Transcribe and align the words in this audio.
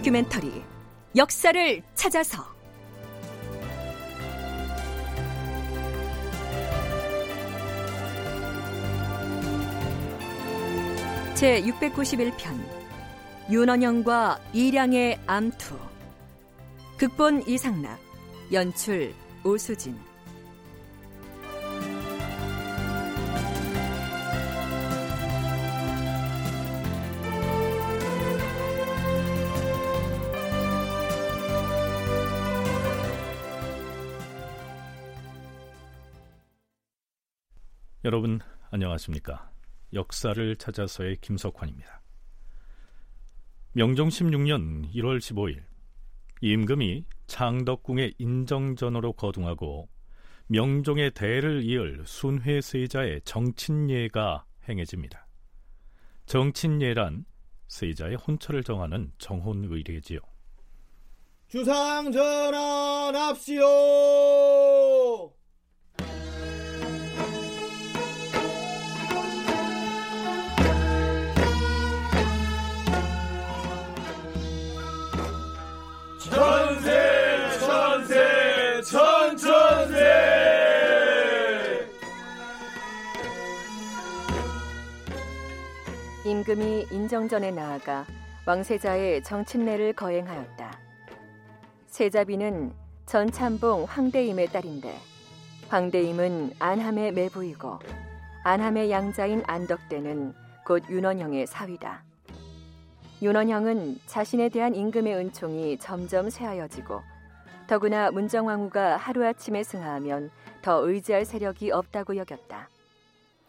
다큐멘터리 0.00 0.62
역사를 1.14 1.82
찾아서. 1.94 2.42
제 11.34 11.60
691편 11.62 12.32
윤원영과 13.50 14.40
이량의 14.54 15.20
암투. 15.26 15.78
극본 16.96 17.46
이상락 17.46 17.98
연출 18.52 19.14
오수진 19.44 19.98
여러분 38.12 38.40
안녕하십니까? 38.72 39.52
역사를 39.92 40.56
찾아서의 40.56 41.18
김석환입니다. 41.20 42.02
명종 43.72 44.08
16년 44.08 44.92
1월 44.92 45.18
15일 45.18 45.62
임금이 46.40 47.04
창덕궁의 47.28 48.14
인정전으로 48.18 49.12
거둥하고 49.12 49.88
명종의 50.48 51.12
대를 51.12 51.62
이을 51.62 52.02
순회 52.04 52.60
세자의 52.60 53.20
정친예가 53.24 54.44
행해집니다. 54.68 55.28
정친예란 56.26 57.26
세자의 57.68 58.16
혼처를 58.16 58.64
정하는 58.64 59.12
정혼의례지요. 59.18 60.18
주상 61.46 62.10
전환합시오. 62.10 63.60
임금이 86.50 86.88
인정전에 86.90 87.52
나아가 87.52 88.04
왕세자의 88.44 89.22
정친례를 89.22 89.92
거행하였다. 89.92 90.80
세자비는 91.86 92.72
전참봉 93.06 93.84
황대임의 93.84 94.48
딸인데 94.48 94.96
황대임은 95.68 96.54
안함의 96.58 97.12
매부이고 97.12 97.78
안함의 98.42 98.90
양자인 98.90 99.44
안덕대는 99.46 100.34
곧 100.64 100.82
윤원형의 100.90 101.46
사위다. 101.46 102.02
윤원형은 103.22 104.00
자신에 104.06 104.48
대한 104.48 104.74
임금의 104.74 105.14
은총이 105.14 105.78
점점 105.78 106.30
쇠하여지고 106.30 107.00
더구나 107.68 108.10
문정왕후가 108.10 108.96
하루아침에 108.96 109.62
승하하면 109.62 110.30
더 110.62 110.84
의지할 110.84 111.24
세력이 111.24 111.70
없다고 111.70 112.16
여겼다. 112.16 112.68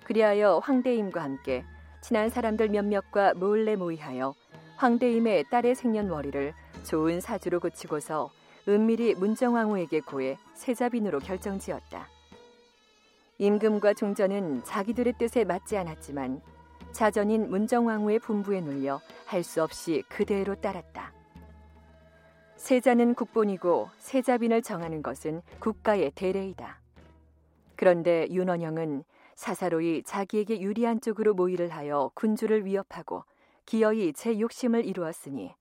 그리하여 0.03 0.59
황대임과 0.63 1.23
함께 1.23 1.65
친한 2.01 2.29
사람들 2.29 2.69
몇몇과 2.69 3.33
몰래 3.35 3.75
모의하여 3.75 4.33
황대임의 4.77 5.45
딸의 5.49 5.75
생년월일을 5.75 6.53
좋은 6.83 7.21
사주로 7.21 7.59
고치고서 7.59 8.31
은밀히 8.67 9.13
문정왕후에게 9.15 10.01
고해 10.01 10.37
세자빈으로 10.55 11.19
결정지었다. 11.19 12.07
임금과 13.37 13.93
종전은 13.93 14.63
자기들의 14.63 15.13
뜻에 15.17 15.43
맞지 15.43 15.77
않았지만 15.77 16.41
자전인 16.91 17.49
문정왕후의 17.49 18.19
분부에 18.19 18.61
눌려 18.61 18.99
할 19.25 19.43
수 19.43 19.63
없이 19.63 20.03
그대로 20.09 20.55
따랐다. 20.55 21.13
세자는 22.57 23.15
국본이고 23.15 23.89
세자빈을 23.97 24.61
정하는 24.61 25.01
것은 25.01 25.41
국가의 25.59 26.11
대례이다. 26.13 26.79
그런데 27.75 28.27
윤원영은 28.29 29.03
사사로이 29.35 30.03
자기에게 30.03 30.61
유리한 30.61 31.01
쪽으로 31.01 31.33
모의를 31.33 31.69
하여 31.69 32.11
군주를 32.15 32.65
위협하고 32.65 33.25
기어이 33.65 34.13
제 34.13 34.39
욕심을 34.39 34.85
이루었으니 34.85 35.53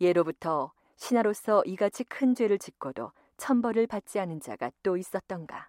예로부터 0.00 0.72
신하로서 0.96 1.64
이같이 1.64 2.04
큰 2.04 2.34
죄를 2.34 2.58
짓고도 2.58 3.12
천벌을 3.36 3.86
받지 3.86 4.18
않은 4.20 4.40
자가 4.40 4.70
또 4.82 4.96
있었던가. 4.96 5.68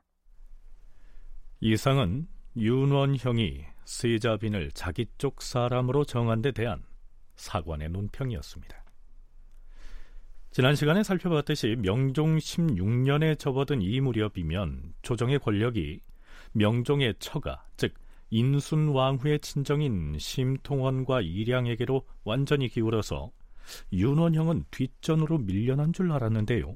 이상은 1.60 2.28
윤원형이 2.56 3.66
세자빈을 3.86 4.72
자기 4.74 5.08
쪽 5.18 5.42
사람으로 5.42 6.06
정한 6.06 6.42
데 6.42 6.52
대한 6.52 6.84
사관의 7.36 7.90
논평이었습니다. 7.90 8.84
지난 10.52 10.76
시간에 10.76 11.02
살펴봤듯이 11.02 11.78
명종 11.80 12.38
16년에 12.38 13.40
접어든 13.40 13.82
이 13.82 14.00
무렵이면 14.02 14.94
조정의 15.02 15.40
권력이 15.40 16.02
명종의 16.54 17.16
처가, 17.20 17.66
즉 17.78 17.94
인순왕후의 18.30 19.40
친정인 19.40 20.18
심통원과 20.18 21.22
이량에게로 21.22 22.06
완전히 22.24 22.68
기울어서 22.70 23.32
윤원형은 23.92 24.66
뒷전으로 24.72 25.38
밀려난 25.40 25.94
줄 25.94 26.12
알았는데요. 26.12 26.76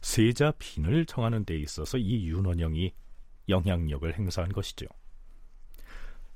세자 0.00 0.52
빈을 0.58 1.06
정하는 1.06 1.44
데 1.44 1.56
있어서 1.56 1.98
이 1.98 2.26
윤원형이 2.28 2.92
영향력을 3.48 4.16
행사한 4.18 4.52
것이죠. 4.52 4.86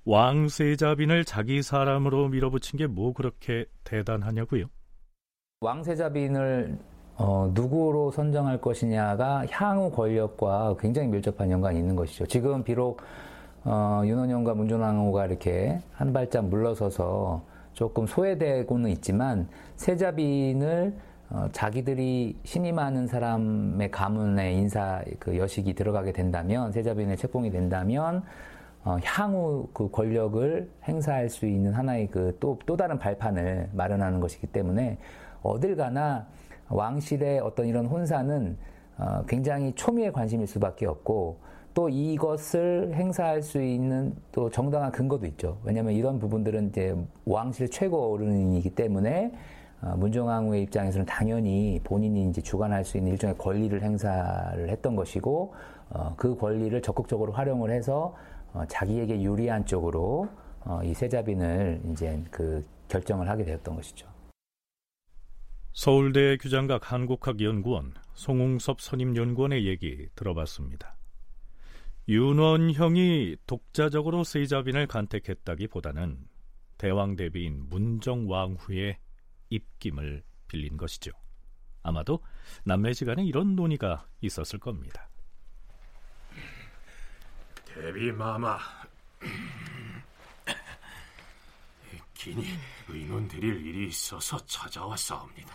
왕세자빈을 0.04 1.24
자기 1.24 1.62
사람으로 1.62 2.28
밀어붙인 2.28 2.78
게 2.78 2.86
뭐 2.86 3.12
그렇게 3.12 3.66
대단하냐고요? 3.84 4.66
왕세자빈을 5.60 6.78
어, 7.16 7.50
누구로 7.52 8.10
선정할 8.10 8.60
것이냐가 8.60 9.44
향후 9.50 9.90
권력과 9.90 10.76
굉장히 10.78 11.08
밀접한 11.08 11.50
연관이 11.50 11.78
있는 11.78 11.94
것이죠. 11.94 12.26
지금 12.26 12.64
비록 12.64 13.00
어, 13.64 14.02
윤원영과 14.04 14.54
문존왕후가 14.54 15.26
이렇게 15.26 15.80
한 15.92 16.12
발짝 16.12 16.46
물러서서 16.46 17.42
조금 17.74 18.06
소외되고는 18.06 18.90
있지만 18.90 19.48
세자빈을 19.76 20.94
어, 21.30 21.48
자기들이 21.52 22.36
신임하는 22.44 23.06
사람의 23.06 23.90
가문의 23.90 24.56
인사 24.56 25.02
그 25.18 25.38
여식이 25.38 25.74
들어가게 25.74 26.12
된다면 26.12 26.72
세자빈의 26.72 27.16
책봉이 27.16 27.50
된다면 27.50 28.22
어, 28.84 28.96
향후 29.04 29.68
그 29.72 29.90
권력을 29.90 30.68
행사할 30.84 31.28
수 31.28 31.46
있는 31.46 31.72
하나의 31.72 32.08
그 32.08 32.36
또또 32.40 32.76
다른 32.76 32.98
발판을 32.98 33.70
마련하는 33.72 34.20
것이기 34.20 34.48
때문에 34.48 34.98
어딜 35.42 35.76
가나 35.76 36.26
왕실의 36.72 37.40
어떤 37.40 37.66
이런 37.66 37.86
혼사는 37.86 38.56
어, 38.98 39.22
굉장히 39.26 39.72
초미의 39.74 40.12
관심일 40.12 40.46
수밖에 40.46 40.86
없고 40.86 41.38
또 41.74 41.88
이것을 41.88 42.92
행사할 42.94 43.42
수 43.42 43.62
있는 43.62 44.14
또 44.30 44.50
정당한 44.50 44.92
근거도 44.92 45.26
있죠. 45.26 45.58
왜냐하면 45.64 45.94
이런 45.94 46.18
부분들은 46.18 46.68
이제 46.68 46.94
왕실 47.24 47.70
최고 47.70 48.12
어른이기 48.12 48.70
때문에 48.70 49.32
어, 49.80 49.96
문정왕후의 49.96 50.62
입장에서는 50.64 51.06
당연히 51.06 51.80
본인이 51.82 52.28
이제 52.28 52.40
주관할 52.40 52.84
수 52.84 52.98
있는 52.98 53.12
일종의 53.12 53.36
권리를 53.38 53.82
행사를 53.82 54.68
했던 54.68 54.94
것이고 54.94 55.54
어, 55.90 56.14
그 56.16 56.36
권리를 56.36 56.80
적극적으로 56.82 57.32
활용을 57.32 57.70
해서 57.70 58.14
어, 58.52 58.64
자기에게 58.68 59.22
유리한 59.22 59.64
쪽으로 59.64 60.28
어, 60.64 60.80
이 60.84 60.94
세자빈을 60.94 61.80
이제 61.90 62.22
그 62.30 62.64
결정을 62.88 63.28
하게 63.28 63.44
되었던 63.44 63.74
것이죠. 63.74 64.11
서울대 65.72 66.36
규장각 66.36 66.92
한국학연구원 66.92 67.94
송웅섭 68.12 68.80
선임연구원의 68.80 69.66
얘기 69.66 70.06
들어봤습니다. 70.14 70.96
윤원형이 72.08 73.36
독자적으로 73.46 74.22
세자빈을 74.22 74.86
간택했다기보다는 74.86 76.18
대왕 76.76 77.16
대비인 77.16 77.68
문정왕후의 77.70 78.98
입김을 79.48 80.22
빌린 80.46 80.76
것이죠. 80.76 81.12
아마도 81.82 82.20
남매지간에 82.64 83.24
이런 83.24 83.56
논의가 83.56 84.06
있었을 84.20 84.58
겁니다. 84.58 85.08
대비 87.64 88.12
마마 88.12 88.58
긴히 92.22 92.46
의논 92.88 93.26
드릴 93.26 93.66
일이 93.66 93.88
있어서 93.88 94.38
찾아왔사옵니다. 94.46 95.52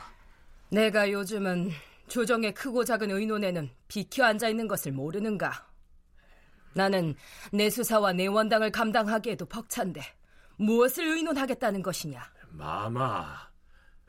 내가 0.70 1.10
요즘은 1.10 1.72
조정의 2.10 2.54
크고 2.54 2.84
작은 2.84 3.10
의논에는 3.10 3.70
비켜 3.88 4.26
앉아 4.26 4.50
있는 4.50 4.68
것을 4.68 4.92
모르는가? 4.92 5.66
나는 6.74 7.16
내 7.54 7.70
수사와 7.70 8.12
내 8.12 8.28
원당을 8.28 8.72
감당하기에도 8.72 9.46
벅찬데 9.46 10.02
무엇을 10.58 11.06
의논하겠다는 11.06 11.82
것이냐? 11.82 12.22
마마, 12.50 13.48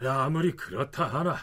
아무리 0.00 0.50
그렇다 0.50 1.06
하나 1.06 1.38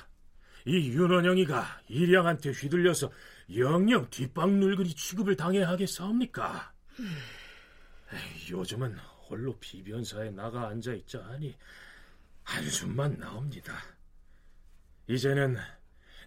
이 0.66 0.90
윤원영이가 0.90 1.84
이량한테 1.88 2.52
휘둘려서 2.52 3.10
영영 3.56 4.10
뒷방눌그리 4.10 4.94
취급을 4.94 5.38
당해야 5.38 5.70
하겠사옵니까? 5.70 6.74
에이, 8.12 8.52
요즘은 8.52 8.98
홀로 9.36 9.54
비변사에 9.60 10.32
나가 10.32 10.70
앉아 10.70 10.94
있자 10.94 11.22
하니 11.26 11.54
한숨만 12.44 13.18
나옵니다. 13.18 13.74
이제는 15.08 15.58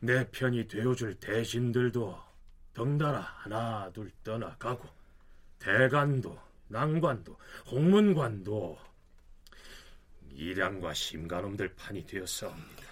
내 0.02 0.28
편이 0.30 0.68
되어줄 0.68 1.14
대신들도 1.18 2.22
덩달아 2.74 3.20
하나 3.20 3.90
둘 3.94 4.10
떠나가고 4.22 4.86
대관도 5.58 6.38
난관도 6.68 7.38
홍문관도 7.70 8.78
이량과 10.32 10.92
심가놈들 10.92 11.74
판이 11.76 12.06
되었사옵니다. 12.06 12.84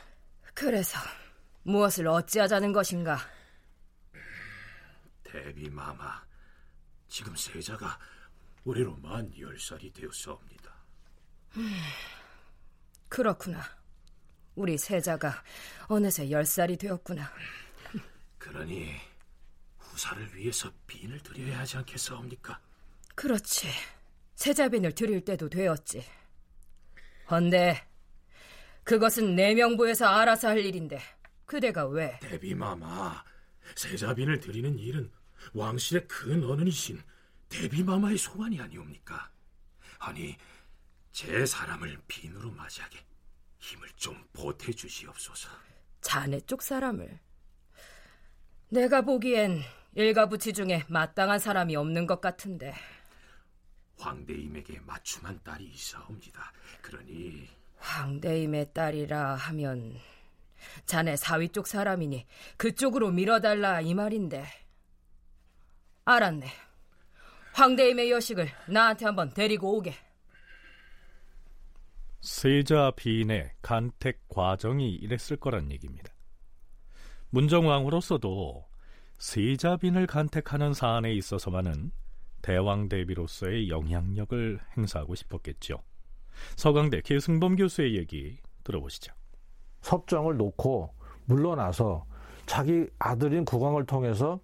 그래서 0.54 0.98
무엇을 1.62 2.08
어찌하자는 2.08 2.72
것인가? 2.72 3.18
대비 5.22 5.68
마마, 5.68 6.24
지금 7.06 7.36
세자가 7.36 7.98
올해로 8.66 8.96
만 8.96 9.32
열살이 9.38 9.92
되었사옵니다. 9.92 10.74
그렇구나. 13.08 13.62
우리 14.56 14.76
세자가 14.76 15.44
어느새 15.86 16.28
열 16.32 16.44
살이 16.44 16.76
되었구나. 16.76 17.32
그러니 18.38 18.96
후사를 19.78 20.34
위해서 20.34 20.72
빈을 20.88 21.20
드려야 21.20 21.60
하지 21.60 21.76
않겠사옵니까? 21.76 22.60
그렇지. 23.14 23.68
세자빈을 24.34 24.92
드릴 24.96 25.24
때도 25.24 25.48
되었지. 25.48 26.04
헌데 27.30 27.86
그것은 28.82 29.36
내 29.36 29.54
명부에서 29.54 30.06
알아서 30.06 30.48
할 30.48 30.58
일인데 30.58 31.00
그대가 31.44 31.86
왜? 31.86 32.18
대비마마, 32.20 33.22
세자빈을 33.76 34.40
드리는 34.40 34.76
일은 34.76 35.10
왕실의 35.54 36.08
큰 36.08 36.42
어른이신 36.42 37.00
대비마마의 37.48 38.18
소관이 38.18 38.60
아니옵니까? 38.60 39.30
아니, 39.98 40.36
제 41.12 41.46
사람을 41.46 41.98
빈으로 42.06 42.50
맞이하게 42.50 42.98
힘을 43.58 43.88
좀 43.96 44.22
보태 44.32 44.72
주시옵소서. 44.72 45.48
자네 46.00 46.40
쪽 46.40 46.62
사람을 46.62 47.18
내가 48.68 49.02
보기엔 49.02 49.62
일가부치 49.94 50.52
중에 50.52 50.84
마땅한 50.88 51.38
사람이 51.38 51.74
없는 51.74 52.06
것 52.06 52.20
같은데 52.20 52.74
황대임에게 53.98 54.80
맞춤한 54.80 55.40
딸이 55.42 55.64
있사옵니다. 55.66 56.52
그러니 56.82 57.48
황대임의 57.78 58.72
딸이라 58.74 59.34
하면 59.34 59.98
자네 60.84 61.16
사위 61.16 61.48
쪽 61.48 61.66
사람이니 61.66 62.26
그쪽으로 62.56 63.10
밀어달라 63.10 63.80
이 63.80 63.94
말인데 63.94 64.46
알았네. 66.04 66.65
황대임의 67.56 68.10
여식을 68.10 68.48
나한테 68.68 69.06
한번 69.06 69.32
데리고 69.32 69.78
오게. 69.78 69.94
세자 72.20 72.92
비인의 72.96 73.52
간택 73.62 74.28
과정이 74.28 74.90
이랬을 74.90 75.38
거란 75.40 75.70
얘기입니다. 75.70 76.12
문정왕으로서도 77.30 78.66
세자빈을 79.16 80.06
간택하는 80.06 80.74
사안에 80.74 81.14
있어서만은 81.14 81.92
대왕 82.42 82.90
대비로서의 82.90 83.70
영향력을 83.70 84.60
행사하고 84.76 85.14
싶었겠죠. 85.14 85.82
서강대 86.56 87.00
계승범 87.00 87.56
교수의 87.56 87.96
얘기 87.96 88.38
들어보시죠. 88.64 89.14
섭정을 89.80 90.36
놓고 90.36 90.92
물러나서 91.24 92.04
자기 92.44 92.86
아들인 92.98 93.46
국왕을 93.46 93.86
통해서 93.86 94.40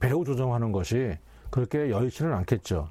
배후 0.00 0.24
조정하는 0.24 0.72
것이 0.72 1.16
그렇게 1.50 1.90
여의치는 1.90 2.32
않겠죠. 2.32 2.90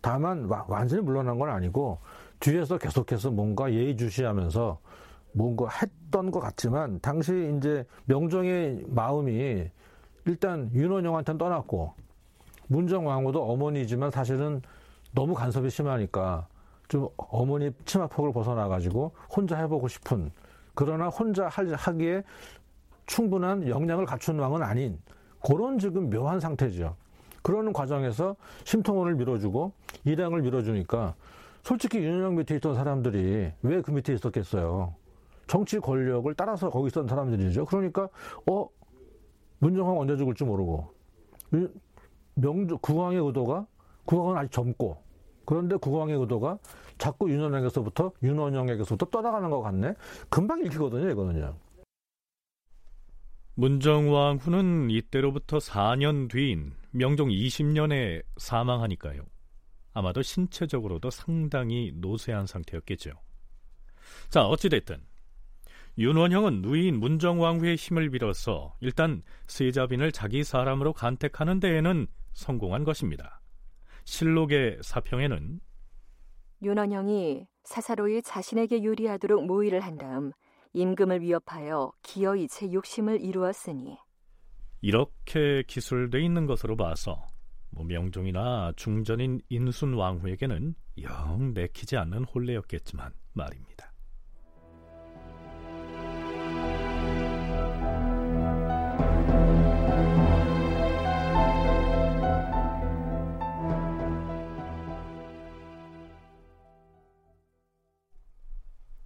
다만 0.00 0.48
완전히 0.68 1.02
물러난 1.02 1.38
건 1.38 1.50
아니고 1.50 1.98
뒤에서 2.40 2.78
계속해서 2.78 3.30
뭔가 3.30 3.72
예의주시하면서 3.72 4.78
뭔가 5.32 5.68
했던 5.68 6.30
것 6.30 6.40
같지만 6.40 7.00
당시 7.00 7.54
이제 7.56 7.84
명종의 8.06 8.84
마음이 8.88 9.68
일단 10.24 10.70
윤원영한테는 10.72 11.38
떠났고 11.38 11.94
문정왕후도 12.68 13.42
어머니지만 13.42 14.10
사실은 14.10 14.62
너무 15.12 15.34
간섭이 15.34 15.70
심하니까 15.70 16.46
좀 16.88 17.08
어머니 17.16 17.70
치마폭을 17.84 18.32
벗어나가지고 18.32 19.12
혼자 19.34 19.56
해보고 19.58 19.88
싶은 19.88 20.30
그러나 20.74 21.08
혼자 21.08 21.48
하기에 21.48 22.22
충분한 23.06 23.68
역량을 23.68 24.06
갖춘 24.06 24.38
왕은 24.38 24.62
아닌 24.62 24.98
그런 25.44 25.78
지금 25.78 26.10
묘한 26.10 26.40
상태죠. 26.40 26.94
그러는 27.42 27.72
과정에서 27.72 28.36
심통원을 28.64 29.14
밀어주고 29.14 29.72
일양을 30.04 30.42
밀어주니까 30.42 31.14
솔직히 31.62 31.98
윤여정 31.98 32.36
밑에 32.36 32.56
있던 32.56 32.74
사람들이 32.74 33.52
왜 33.62 33.82
그 33.82 33.90
밑에 33.90 34.14
있었겠어요. 34.14 34.94
정치 35.46 35.78
권력을 35.78 36.32
따라서 36.34 36.70
거기 36.70 36.88
있던 36.88 37.06
사람들이죠. 37.08 37.64
그러니까 37.66 38.08
어 38.50 38.68
문정왕 39.58 39.98
언제 39.98 40.16
죽을지 40.16 40.44
모르고 40.44 40.92
명조 42.34 42.78
국왕의 42.78 43.18
의도가 43.24 43.66
국왕은 44.04 44.36
아직 44.36 44.52
젊고 44.52 45.02
그런데 45.44 45.76
국왕의 45.76 46.18
의도가 46.20 46.58
자꾸 46.98 47.30
윤원영에서부터 47.30 48.12
윤원영에게서부터 48.22 49.06
떠나가는 49.06 49.48
것 49.48 49.62
같네. 49.62 49.94
금방 50.28 50.62
읽히거든요, 50.64 51.10
이거는요. 51.10 51.54
문정왕 53.54 54.36
후는 54.36 54.90
이때로부터 54.90 55.58
4년 55.58 56.30
뒤인 56.30 56.72
명종 56.98 57.28
20년에 57.28 58.22
사망하니까요. 58.36 59.22
아마도 59.92 60.20
신체적으로도 60.22 61.10
상당히 61.10 61.92
노쇠한 61.94 62.46
상태였겠죠. 62.46 63.12
자, 64.28 64.44
어찌됐든 64.46 64.98
윤원형은 65.96 66.62
누이인 66.62 66.98
문정왕후의 66.98 67.76
힘을 67.76 68.10
빌어서 68.10 68.76
일단 68.80 69.22
세자빈을 69.46 70.12
자기 70.12 70.44
사람으로 70.44 70.92
간택하는 70.92 71.60
데에는 71.60 72.06
성공한 72.34 72.84
것입니다. 72.84 73.40
실록의 74.04 74.78
사평에는 74.82 75.60
윤원형이 76.62 77.46
사사로이 77.64 78.22
자신에게 78.22 78.82
유리하도록 78.82 79.46
모의를 79.46 79.80
한 79.80 79.98
다음 79.98 80.32
임금을 80.72 81.20
위협하여 81.20 81.92
기어이 82.02 82.48
제 82.48 82.72
욕심을 82.72 83.20
이루었으니 83.20 83.98
이렇게 84.80 85.62
기술돼 85.66 86.20
있는 86.20 86.46
것으로 86.46 86.76
봐서 86.76 87.26
뭐 87.70 87.84
명종이나 87.84 88.72
중전인 88.76 89.40
인순 89.48 89.94
왕후에게는 89.94 90.74
영 91.02 91.52
내키지 91.54 91.96
않는 91.96 92.24
혼례였겠지만 92.24 93.12
말입니다. 93.32 93.92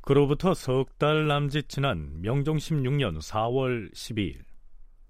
그로부터 0.02 0.52
석 0.52 0.98
달 0.98 1.26
남짓 1.28 1.68
지난 1.68 2.20
명종 2.20 2.56
16년 2.56 3.18
4월 3.18 3.92
12일 3.94 4.51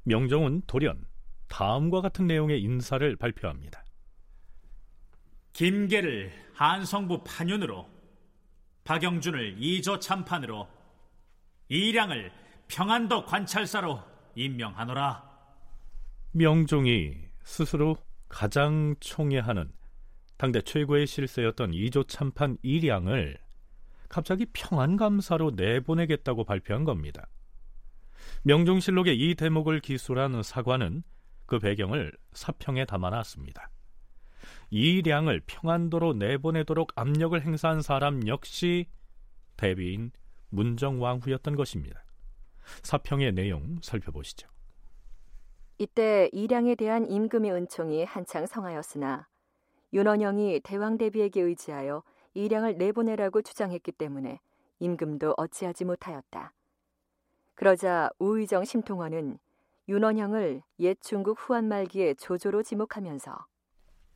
명종은 0.05 0.63
돌연 0.67 1.05
다음과 1.49 2.01
같은 2.01 2.27
내용의 2.27 2.63
인사를 2.63 3.17
발표합니다. 3.17 3.85
김계를 5.53 6.33
한성부 6.55 7.25
판윤으로 7.25 7.89
박영준을 8.85 9.57
이조 9.59 10.01
참판으로 10.01 10.69
이량을 11.69 12.33
평안도 12.69 13.27
관찰사로 13.27 14.01
임명하노라. 14.35 15.31
명종이 16.33 17.17
스스로 17.45 17.97
가장 18.29 18.95
총애하는 19.01 19.71
당대 20.39 20.63
최고의 20.63 21.07
실세였던 21.07 21.75
이조 21.75 22.05
참판 22.05 22.57
이량을 22.63 23.39
갑자기 24.09 24.47
평안감사로 24.53 25.53
내보내겠다고 25.53 26.45
발표한 26.45 26.85
겁니다. 26.85 27.29
명종실록의 28.45 29.17
이 29.19 29.35
대목을 29.35 29.81
기술한 29.81 30.43
사관은 30.43 31.03
그 31.47 31.59
배경을 31.59 32.13
사평에 32.33 32.85
담아놨습니다. 32.85 33.71
이 34.71 35.03
량을 35.03 35.43
평안도로 35.47 36.15
내보내도록 36.15 36.93
압력을 36.95 37.41
행사한 37.41 37.83
사람 37.83 38.27
역시 38.27 38.87
대비인 39.57 40.11
문정왕후였던 40.51 41.57
것입니다. 41.57 42.05
사평의 42.83 43.33
내용 43.33 43.79
살펴보시죠. 43.83 44.49
이때 45.79 46.29
이량에 46.33 46.75
대한 46.75 47.11
임금의 47.11 47.53
은총이 47.53 48.05
한창 48.05 48.47
성하였으나 48.47 49.29
윤원영이 49.93 50.61
대왕 50.61 50.97
대비에게 50.97 51.41
의지하여 51.41 52.03
이량을 52.35 52.79
내보내라고 52.79 53.43
주장했기 53.43 53.93
때문에 53.93 54.41
임금도 54.79 55.35
어찌하지 55.37 55.85
못하였다. 55.85 56.53
그러자 57.55 58.11
우의정 58.19 58.65
심통원은 58.65 59.39
윤원형을 59.89 60.63
옛 60.81 60.99
중국 61.01 61.39
후한 61.39 61.69
말기의 61.69 62.17
조조로 62.17 62.63
지목하면서 62.63 63.47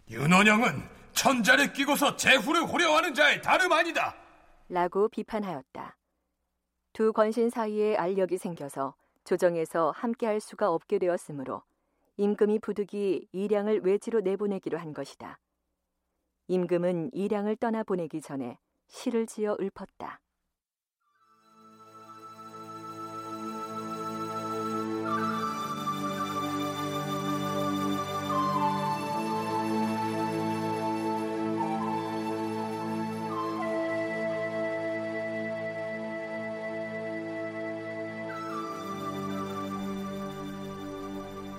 윤원영은 0.08 0.82
천자를 1.12 1.72
끼고서 1.72 2.16
제후를 2.16 2.62
호려하는 2.62 3.14
자의 3.14 3.42
다름 3.42 3.72
아니다. 3.72 4.14
라고 4.68 5.08
비판하였다. 5.08 5.96
두 6.92 7.12
권신 7.12 7.50
사이에 7.50 7.96
알력이 7.96 8.38
생겨서 8.38 8.94
조정에서 9.24 9.90
함께할 9.90 10.40
수가 10.40 10.70
없게 10.70 10.98
되었으므로 10.98 11.62
임금이 12.16 12.60
부득이 12.60 13.28
이량을 13.32 13.80
외지로 13.82 14.20
내보내기로 14.20 14.78
한 14.78 14.94
것이다. 14.94 15.38
임금은 16.48 17.10
이량을 17.12 17.56
떠나 17.56 17.82
보내기 17.82 18.20
전에 18.20 18.58
시를 18.88 19.26
지어 19.26 19.56
읊었다. 19.60 20.20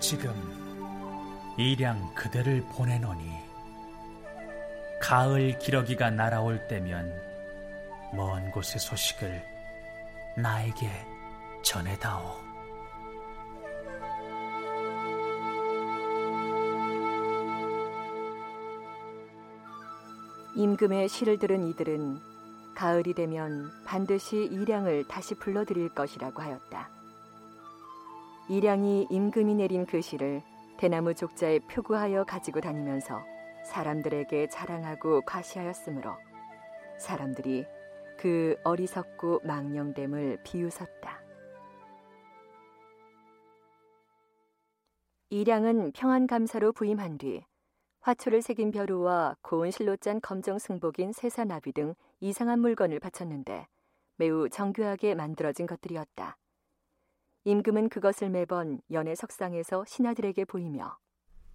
지금 0.10 0.32
이량 1.58 2.16
그대를 2.16 2.64
보내노니 2.72 3.30
가을 5.02 5.60
기러기가 5.60 6.10
날아올 6.12 6.66
때면 6.70 7.14
먼 8.16 8.50
곳의 8.52 8.80
소식을 8.80 9.44
나에게 10.38 10.90
전해다오. 11.62 12.38
임금의 20.56 21.10
시를 21.10 21.38
들은 21.38 21.68
이들은 21.68 22.22
가을이 22.76 23.14
되면 23.14 23.74
반드시 23.84 24.38
이량을 24.38 25.10
다시 25.10 25.36
불러드릴 25.36 25.90
것이라고 25.90 26.42
하였다. 26.42 26.97
이량이 28.50 29.08
임금이 29.10 29.56
내린 29.56 29.86
그 29.86 30.00
시를 30.00 30.42
대나무 30.78 31.14
족자에 31.14 31.60
표구하여 31.60 32.24
가지고 32.24 32.62
다니면서 32.62 33.20
사람들에게 33.66 34.48
자랑하고 34.48 35.22
과시하였으므로 35.26 36.12
사람들이 36.98 37.66
그 38.18 38.56
어리석고 38.64 39.42
망령됨을 39.44 40.44
비웃었다. 40.44 41.22
이량은 45.30 45.92
평안감사로 45.92 46.72
부임한 46.72 47.18
뒤 47.18 47.44
화초를 48.00 48.42
새긴 48.42 48.72
벼루와 48.72 49.36
고운 49.42 49.72
실로 49.72 49.98
짠 49.98 50.22
검정 50.22 50.58
승복인 50.58 51.12
세사나비 51.12 51.74
등 51.74 51.96
이상한 52.22 52.60
물건을 52.62 53.02
바쳤는데 53.02 53.68
매우 54.16 54.48
정교하게 54.48 55.16
만들어진 55.16 55.68
것들이었다. 55.68 56.38
임금은 57.48 57.88
그것을 57.88 58.30
매번 58.30 58.82
연애 58.92 59.16
석상에서 59.16 59.86
신하들에게 59.88 60.44
보이며 60.44 60.98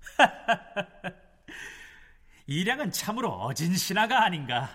이량은 2.47 2.91
참으로 2.91 3.29
어진 3.29 3.75
신하가 3.77 4.25
아닌가. 4.25 4.71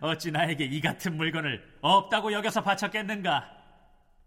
어찌 0.00 0.32
나에게 0.32 0.64
이 0.64 0.80
같은 0.80 1.16
물건을 1.16 1.78
없다고 1.80 2.32
여겨서 2.32 2.64
바쳤겠는가? 2.64 3.48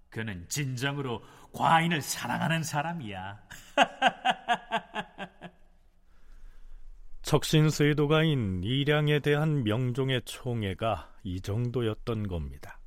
그는 0.09 0.47
진정으로 0.47 1.21
과인을 1.51 2.01
사랑하는 2.01 2.63
사람이야. 2.63 3.41
척신세도가인 7.21 8.63
이량에 8.63 9.19
대한 9.19 9.65
명종의 9.65 10.21
총애가 10.23 11.15
이 11.23 11.41
정도였던 11.41 12.29
겁니다. 12.29 12.79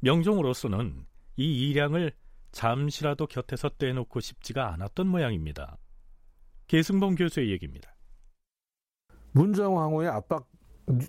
명종으로서는 0.00 1.06
이 1.36 1.70
이량을 1.70 2.12
잠시라도 2.52 3.26
곁에서 3.26 3.68
떼놓고 3.68 4.20
싶지가 4.20 4.72
않았던 4.72 5.06
모양입니다. 5.06 5.78
계승범 6.66 7.14
교수의 7.14 7.50
얘기입니다. 7.50 7.94
문정왕후의 9.32 10.08
압박 10.08 10.48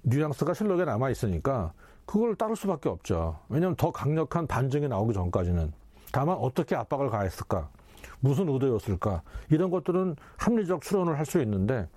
뉘앙스가 0.04 0.54
실록에 0.54 0.86
남아 0.86 1.10
있으니까 1.10 1.74
그걸 2.06 2.36
따를 2.36 2.56
수밖에 2.56 2.90
없죠. 2.90 3.40
왜냐하면 3.50 3.75
더 3.75 3.92
강력한 3.92 4.46
반증이 4.46 4.88
나오기 4.88 5.13
전까지는 5.13 5.72
다만 6.12 6.36
어떻게 6.38 6.75
압박을 6.75 7.10
가했을까, 7.10 7.72
무슨 8.20 8.50
의도였을까 8.50 9.24
이런 9.50 9.72
것들은 9.72 10.16
합리적 10.38 10.82
추론을 10.82 11.18
할 11.18 11.25
수 11.25 11.42
있는데 11.42 11.88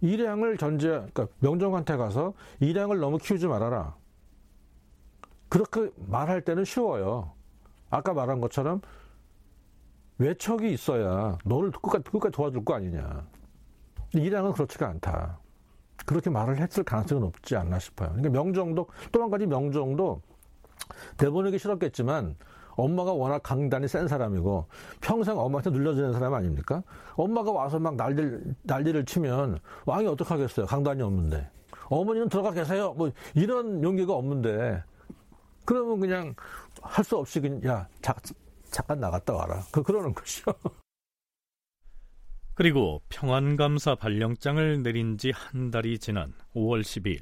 이량을 0.00 0.56
견제, 0.56 0.88
그러니까 0.88 1.28
명정한테 1.38 1.96
가서 1.96 2.34
이량을 2.60 2.98
너무 2.98 3.18
키우지 3.18 3.46
말아라. 3.46 3.96
그렇게 5.54 5.88
말할 6.08 6.40
때는 6.40 6.64
쉬워요. 6.64 7.30
아까 7.88 8.12
말한 8.12 8.40
것처럼 8.40 8.80
외척이 10.18 10.72
있어야 10.72 11.38
너를 11.44 11.70
끝까지, 11.70 12.02
끝까지 12.10 12.32
도와줄 12.32 12.64
거 12.64 12.74
아니냐. 12.74 13.24
이량은 14.14 14.52
그렇지가 14.52 14.88
않다. 14.88 15.38
그렇게 16.06 16.28
말을 16.28 16.58
했을 16.58 16.82
가능성이 16.82 17.20
높지 17.20 17.54
않나 17.54 17.78
싶어요. 17.78 18.08
그러니까 18.08 18.30
명정도, 18.30 18.88
또 19.12 19.22
한 19.22 19.30
가지 19.30 19.46
명정도 19.46 20.22
대보내기 21.18 21.56
싫었겠지만 21.60 22.34
엄마가 22.70 23.12
워낙 23.12 23.40
강단이 23.44 23.86
센 23.86 24.08
사람이고 24.08 24.66
평생 25.00 25.38
엄마한테 25.38 25.70
눌려지는 25.70 26.14
사람 26.14 26.34
아닙니까? 26.34 26.82
엄마가 27.14 27.52
와서 27.52 27.78
막 27.78 27.94
난리를, 27.94 28.56
난리를 28.64 29.04
치면 29.04 29.60
왕이 29.86 30.08
어떡하겠어요? 30.08 30.66
강단이 30.66 31.00
없는데. 31.00 31.48
어머니는 31.90 32.28
들어가 32.28 32.50
계세요. 32.50 32.92
뭐 32.94 33.12
이런 33.36 33.84
용기가 33.84 34.14
없는데 34.14 34.82
그러면 35.64 36.00
그냥 36.00 36.34
할 36.82 37.04
수 37.04 37.16
없이 37.16 37.40
그냥 37.40 37.64
야 37.64 37.88
자, 38.02 38.14
잠깐 38.70 39.00
나갔다 39.00 39.32
와라. 39.32 39.62
그 39.70 39.82
그러는 39.82 40.12
것이죠. 40.14 40.52
그리고 42.54 43.02
평안감사 43.08 43.96
발령장을 43.96 44.82
내린 44.82 45.18
지 45.18 45.30
한 45.32 45.70
달이 45.70 45.98
지난 45.98 46.32
5월 46.54 46.82
12일 46.82 47.20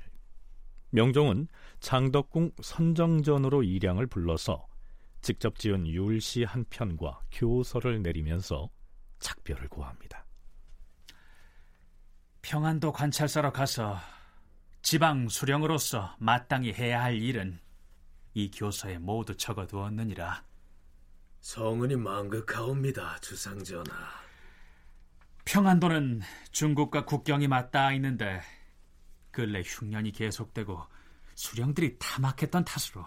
명종은 0.90 1.48
장덕궁 1.80 2.52
선정전으로 2.60 3.62
이량을 3.62 4.06
불러서 4.08 4.66
직접 5.22 5.58
지은 5.58 5.86
율시 5.86 6.44
한 6.44 6.64
편과 6.68 7.22
교서를 7.32 8.02
내리면서 8.02 8.68
작별을 9.20 9.68
구합니다. 9.68 10.26
평안도 12.42 12.92
관찰사로 12.92 13.52
가서 13.52 13.96
지방 14.82 15.28
수령으로서 15.28 16.16
마땅히 16.18 16.72
해야 16.72 17.02
할 17.02 17.14
일은 17.22 17.58
이 18.34 18.50
교서에 18.50 18.98
모두 18.98 19.36
적어두었느니라. 19.36 20.44
성은이 21.40 21.96
망극하옵니다, 21.96 23.18
주상전하. 23.18 24.22
평안도는 25.44 26.22
중국과 26.52 27.04
국경이 27.04 27.48
맞닿아 27.48 27.92
있는데 27.94 28.40
근래 29.32 29.62
흉년이 29.64 30.12
계속되고 30.12 30.80
수령들이 31.34 31.98
타막했던 31.98 32.64
탓으로 32.64 33.04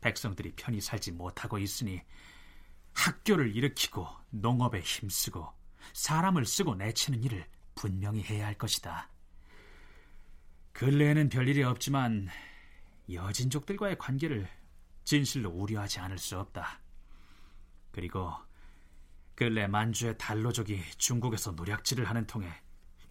백성들이 0.00 0.52
편히 0.56 0.80
살지 0.80 1.12
못하고 1.12 1.58
있으니 1.58 2.02
학교를 2.92 3.56
일으키고 3.56 4.06
농업에 4.30 4.80
힘쓰고 4.80 5.48
사람을 5.94 6.44
쓰고 6.44 6.74
내치는 6.74 7.22
일을 7.24 7.46
분명히 7.74 8.22
해야 8.22 8.46
할 8.46 8.54
것이다. 8.54 9.08
근래에는 10.72 11.28
별일이 11.28 11.62
없지만 11.62 12.28
여진족들과의 13.12 13.98
관계를 13.98 14.48
진실로 15.04 15.50
우려하지 15.50 16.00
않을 16.00 16.18
수 16.18 16.38
없다. 16.38 16.80
그리고 17.90 18.32
근래 19.34 19.66
만주의 19.66 20.16
달로족이 20.18 20.82
중국에서 20.98 21.52
노략질을 21.52 22.08
하는 22.08 22.26
통에 22.26 22.48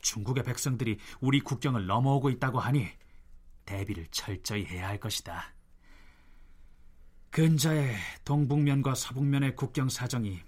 중국의 0.01 0.43
백성들이 0.43 0.99
우리 1.19 1.39
국경을 1.39 1.85
넘어오고 1.87 2.29
있다고 2.29 2.59
하니 2.59 2.87
대비를 3.65 4.07
철저히 4.11 4.65
해야 4.65 4.87
할 4.87 4.99
것이다. 4.99 5.53
근자의 7.29 7.95
동북면과 8.25 8.95
서북면의 8.95 9.55
국경 9.55 9.89
사정이 9.89 10.41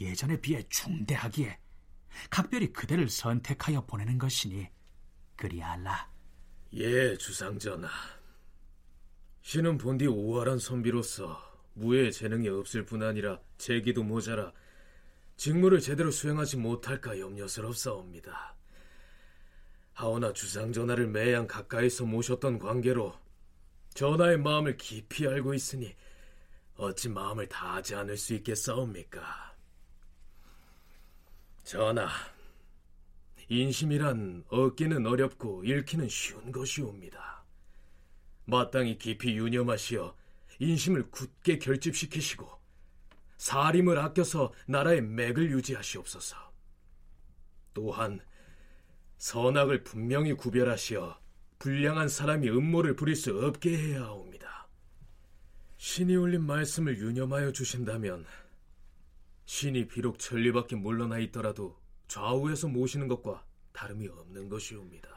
예전에 0.00 0.40
비해 0.40 0.62
중대하기에 0.68 1.58
각별히 2.30 2.72
그대를 2.72 3.08
선택하여 3.08 3.86
보내는 3.86 4.18
것이니 4.18 4.68
그리 5.36 5.62
알라. 5.62 6.10
예, 6.72 7.16
주상전하. 7.16 7.88
신은 9.46 9.78
본디 9.78 10.08
오활한 10.08 10.58
선비로서 10.58 11.40
무예 11.74 12.10
재능이 12.10 12.48
없을 12.48 12.84
뿐 12.84 13.04
아니라 13.04 13.38
재기도 13.58 14.02
모자라 14.02 14.52
직무를 15.36 15.78
제대로 15.78 16.10
수행하지 16.10 16.56
못할까 16.56 17.20
염려스럽사옵니다. 17.20 18.56
하오나 19.92 20.32
주상 20.32 20.72
전하를 20.72 21.06
매양 21.06 21.46
가까이서 21.46 22.06
모셨던 22.06 22.58
관계로 22.58 23.14
전하의 23.90 24.38
마음을 24.38 24.76
깊이 24.76 25.28
알고 25.28 25.54
있으니 25.54 25.94
어찌 26.74 27.08
마음을 27.08 27.48
다하지 27.48 27.94
않을 27.94 28.16
수 28.16 28.34
있겠사옵니까? 28.34 29.54
전하, 31.62 32.08
인심이란 33.48 34.46
얻기는 34.48 35.06
어렵고 35.06 35.62
잃기는 35.62 36.08
쉬운 36.08 36.50
것이옵니다. 36.50 37.35
마땅히 38.46 38.96
깊이 38.98 39.36
유념하시어 39.36 40.16
인심을 40.58 41.10
굳게 41.10 41.58
결집시키시고 41.58 42.48
사림을 43.36 43.98
아껴서 43.98 44.52
나라의 44.66 45.02
맥을 45.02 45.50
유지하시옵소서. 45.50 46.36
또한 47.74 48.20
선악을 49.18 49.84
분명히 49.84 50.32
구별하시어 50.32 51.20
불량한 51.58 52.08
사람이 52.08 52.48
음모를 52.48 52.96
부릴 52.96 53.14
수 53.16 53.38
없게 53.46 53.76
해야 53.76 54.04
하옵니다. 54.04 54.68
신이 55.76 56.16
올린 56.16 56.42
말씀을 56.42 56.98
유념하여 56.98 57.52
주신다면 57.52 58.24
신이 59.44 59.88
비록 59.88 60.18
천리 60.18 60.52
밖에 60.52 60.76
물러나 60.76 61.18
있더라도 61.18 61.78
좌우에서 62.08 62.68
모시는 62.68 63.08
것과 63.08 63.44
다름이 63.72 64.08
없는 64.08 64.48
것이옵니다. 64.48 65.15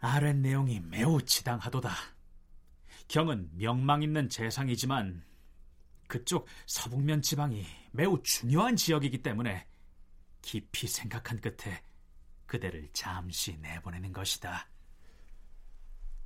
아랫 0.00 0.36
내용이 0.36 0.80
매우 0.80 1.20
지당하도다. 1.22 1.90
경은 3.08 3.50
명망 3.54 4.02
있는 4.02 4.28
재상이지만 4.28 5.24
그쪽 6.06 6.46
서북면 6.66 7.22
지방이 7.22 7.64
매우 7.92 8.20
중요한 8.22 8.76
지역이기 8.76 9.18
때문에 9.18 9.66
깊이 10.42 10.86
생각한 10.86 11.40
끝에 11.40 11.82
그대를 12.46 12.88
잠시 12.92 13.56
내보내는 13.58 14.12
것이다. 14.12 14.68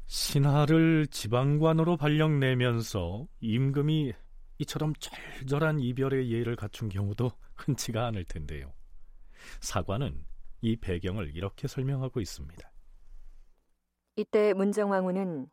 신하를 0.06 1.06
지방관으로 1.08 1.96
발령 1.96 2.38
내면서 2.38 3.26
임금이 3.40 4.12
이처럼 4.58 4.94
절절한 4.98 5.80
이별의 5.80 6.30
예를 6.30 6.56
갖춘 6.56 6.88
경우도 6.88 7.32
흔치가 7.56 8.06
않을 8.06 8.24
텐데요. 8.24 8.72
사관은 9.60 10.24
이 10.60 10.76
배경을 10.76 11.36
이렇게 11.36 11.66
설명하고 11.68 12.20
있습니다. 12.20 12.73
이때 14.16 14.54
문정왕후는 14.54 15.50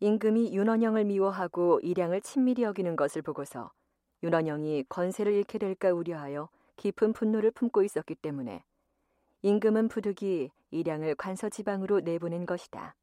임금이 0.00 0.52
윤원영을 0.52 1.04
미워하고 1.04 1.80
일양을 1.80 2.20
친밀히 2.20 2.62
여기는 2.62 2.94
것을 2.94 3.22
보고서 3.22 3.72
윤원영이 4.22 4.84
권세를 4.90 5.32
잃게 5.32 5.56
될까 5.56 5.94
우려하여 5.94 6.50
깊은 6.76 7.14
분노를 7.14 7.50
품고 7.52 7.82
있었기 7.82 8.16
때문에 8.16 8.64
임금은 9.40 9.88
부득이 9.88 10.50
일양을 10.72 11.14
관서 11.14 11.48
지방으로 11.48 12.00
내보낸 12.00 12.44
것이다. 12.44 12.94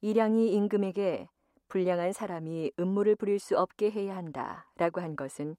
일양이 0.00 0.52
임금에게 0.52 1.28
불량한 1.66 2.12
사람이 2.12 2.72
음모를 2.78 3.16
부릴 3.16 3.40
수 3.40 3.58
없게 3.58 3.90
해야 3.90 4.16
한다라고 4.16 5.00
한 5.00 5.16
것은 5.16 5.56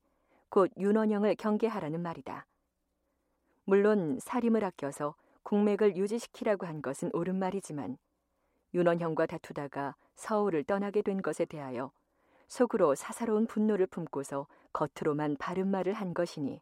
곧 0.48 0.72
윤원영을 0.78 1.36
경계하라는 1.36 2.02
말이다. 2.02 2.46
물론 3.66 4.18
사림을 4.22 4.64
아껴서 4.64 5.16
국맥을 5.44 5.98
유지시키라고 5.98 6.66
한 6.66 6.82
것은 6.82 7.10
옳은 7.14 7.38
말이지만 7.38 7.98
윤원형과 8.74 9.26
다투다가 9.28 9.96
서울을 10.16 10.64
떠나게 10.64 11.02
된 11.02 11.22
것에 11.22 11.46
대하여 11.46 11.92
속으로 12.48 12.96
사사로운 12.96 13.48
분노를 13.48 13.88
품고서 13.88 14.48
겉으로만 14.74 15.38
바른 15.38 15.68
말을 15.70 15.94
한 15.94 16.14
것이니 16.14 16.62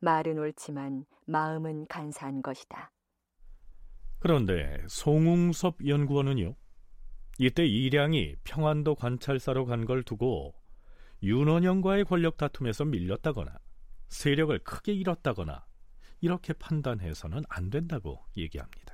말은 0.00 0.38
옳지만 0.38 1.04
마음은 1.26 1.86
간사한 1.88 2.42
것이다. 2.42 2.90
그런데 4.18 4.82
송웅섭 4.88 5.86
연구원은요. 5.86 6.54
이때 7.38 7.66
이량이 7.66 8.36
평안도 8.44 8.94
관찰사로 8.96 9.64
간 9.66 9.86
걸 9.86 10.02
두고 10.02 10.54
윤원영과의 11.22 12.04
권력 12.04 12.36
다툼에서 12.36 12.84
밀렸다거나 12.84 13.58
세력을 14.08 14.58
크게 14.60 14.92
잃었다거나 14.92 15.64
이렇게 16.20 16.52
판단해서는 16.52 17.42
안 17.48 17.70
된다고 17.70 18.24
얘기합니다. 18.36 18.89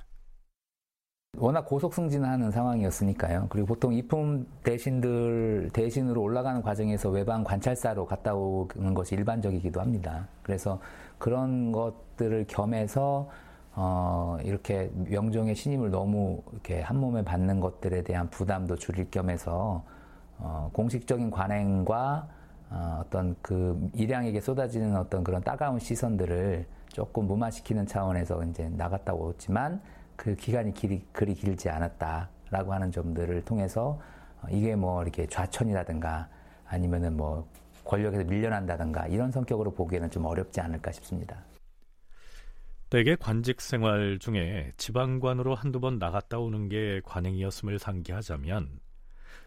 워낙 1.39 1.65
고속 1.65 1.93
승진하는 1.93 2.49
상황이었으니까요. 2.49 3.45
그리고 3.49 3.67
보통 3.67 3.93
입품 3.93 4.47
대신들 4.63 5.69
대신으로 5.71 6.21
올라가는 6.21 6.61
과정에서 6.61 7.09
외방 7.09 7.43
관찰사로 7.43 8.05
갔다 8.05 8.33
오는 8.33 8.93
것이 8.95 9.15
일반적이기도 9.15 9.79
합니다. 9.79 10.27
그래서 10.41 10.79
그런 11.19 11.71
것들을 11.71 12.45
겸해서 12.47 13.29
어, 13.75 14.37
이렇게 14.43 14.89
명종의 14.95 15.53
신임을 15.53 15.91
너무 15.91 16.41
이렇게 16.51 16.81
한 16.81 16.97
몸에 16.97 17.23
받는 17.23 17.59
것들에 17.59 18.01
대한 18.01 18.27
부담도 18.31 18.75
줄일 18.75 19.11
겸해서 19.11 19.83
어, 20.39 20.69
공식적인 20.73 21.29
관행과 21.29 22.27
어, 22.71 23.03
어떤 23.05 23.35
그 23.43 23.89
일양에게 23.93 24.41
쏟아지는 24.41 24.95
어떤 24.95 25.23
그런 25.23 25.43
따가운 25.43 25.77
시선들을 25.77 26.65
조금 26.87 27.27
무마시키는 27.27 27.85
차원에서 27.85 28.43
이제 28.45 28.67
나갔다 28.69 29.13
오지만 29.13 29.79
그 30.17 30.35
기간이 30.35 30.73
길이, 30.73 31.01
그리 31.13 31.33
길지 31.33 31.69
않았다라고 31.69 32.73
하는 32.73 32.91
점들을 32.91 33.45
통해서 33.45 34.01
어, 34.41 34.47
이게 34.51 34.75
뭐 34.75 35.01
이렇게 35.01 35.25
좌천이라든가 35.27 36.27
아니면은 36.65 37.15
뭐 37.15 37.47
권력에서 37.85 38.25
밀려난다든가 38.25 39.07
이런 39.07 39.31
성격으로 39.31 39.71
보기에는 39.71 40.11
좀 40.11 40.25
어렵지 40.25 40.59
않을까 40.59 40.91
싶습니다. 40.91 41.45
대개 42.89 43.15
관직 43.15 43.61
생활 43.61 44.17
중에 44.19 44.71
지방관으로 44.77 45.55
한두 45.55 45.79
번 45.79 45.99
나갔다 45.99 46.39
오는 46.39 46.67
게 46.67 47.01
관행이었음을 47.05 47.79
상기하자면 47.79 48.79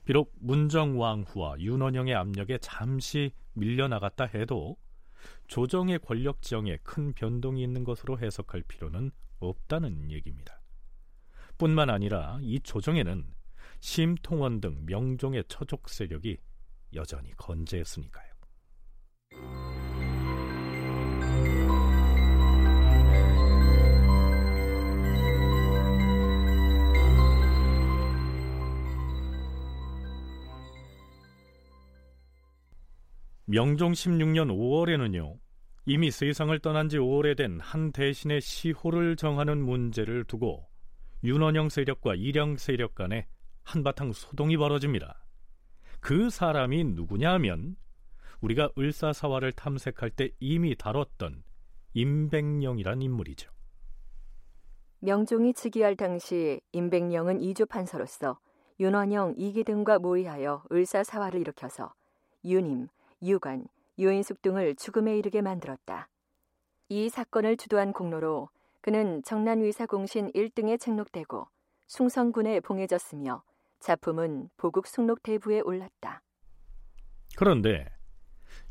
비록 0.04 0.32
문정왕후와 0.40 1.56
윤원영의 1.58 2.14
압력에 2.14 2.58
잠시 2.58 3.32
밀려나갔다 3.54 4.24
해도 4.24 4.76
조정의 5.48 5.98
권력 6.00 6.42
지형에 6.42 6.78
큰 6.82 7.12
변동이 7.12 7.62
있는 7.62 7.84
것으로 7.84 8.18
해석할 8.18 8.62
필요는 8.62 9.10
없다는 9.40 10.10
얘기입니다. 10.10 10.59
뿐만 11.60 11.90
아니라 11.90 12.38
이 12.40 12.58
조정에는 12.58 13.22
심통원 13.80 14.62
등 14.62 14.78
명종의 14.86 15.44
처족 15.46 15.90
세력이 15.90 16.38
여전히 16.94 17.32
건재했으니까요. 17.36 18.30
명종 33.44 33.92
16년 33.92 34.48
5월에는요. 34.48 35.38
이미 35.84 36.10
세상을 36.10 36.58
떠난 36.60 36.88
지 36.88 36.96
오래된 36.96 37.60
한 37.60 37.92
대신의 37.92 38.40
시호를 38.40 39.16
정하는 39.16 39.62
문제를 39.62 40.24
두고 40.24 40.69
윤원영 41.22 41.68
세력과 41.68 42.14
이령 42.14 42.56
세력 42.56 42.94
간에 42.94 43.26
한바탕 43.62 44.12
소동이 44.12 44.56
벌어집니다. 44.56 45.22
그 46.00 46.30
사람이 46.30 46.84
누구냐 46.84 47.32
하면 47.34 47.76
우리가 48.40 48.70
을사사화를 48.78 49.52
탐색할 49.52 50.10
때 50.10 50.30
이미 50.40 50.74
다뤘던 50.74 51.42
임백령이란 51.92 53.02
인물이죠. 53.02 53.50
명종이 55.00 55.52
즉위할 55.52 55.96
당시 55.96 56.60
임백령은 56.72 57.40
이주 57.40 57.66
판서로서 57.66 58.38
윤원영, 58.78 59.34
이기등과 59.36 59.98
모의하여 59.98 60.64
을사사화를 60.72 61.40
일으켜서 61.40 61.92
윤임, 62.44 62.88
유관, 63.22 63.66
유인숙 63.98 64.40
등을 64.40 64.74
죽음에 64.76 65.18
이르게 65.18 65.42
만들었다. 65.42 66.08
이 66.88 67.10
사건을 67.10 67.58
주도한 67.58 67.92
공로로 67.92 68.48
그는 68.80 69.22
정난 69.22 69.62
위사공신 69.62 70.32
1등에 70.32 70.80
책록되고 70.80 71.46
숭성군에 71.86 72.60
봉해졌으며 72.60 73.42
작품은 73.80 74.48
보국 74.56 74.86
숭록대부에 74.86 75.60
올랐다. 75.60 76.22
그런데 77.36 77.86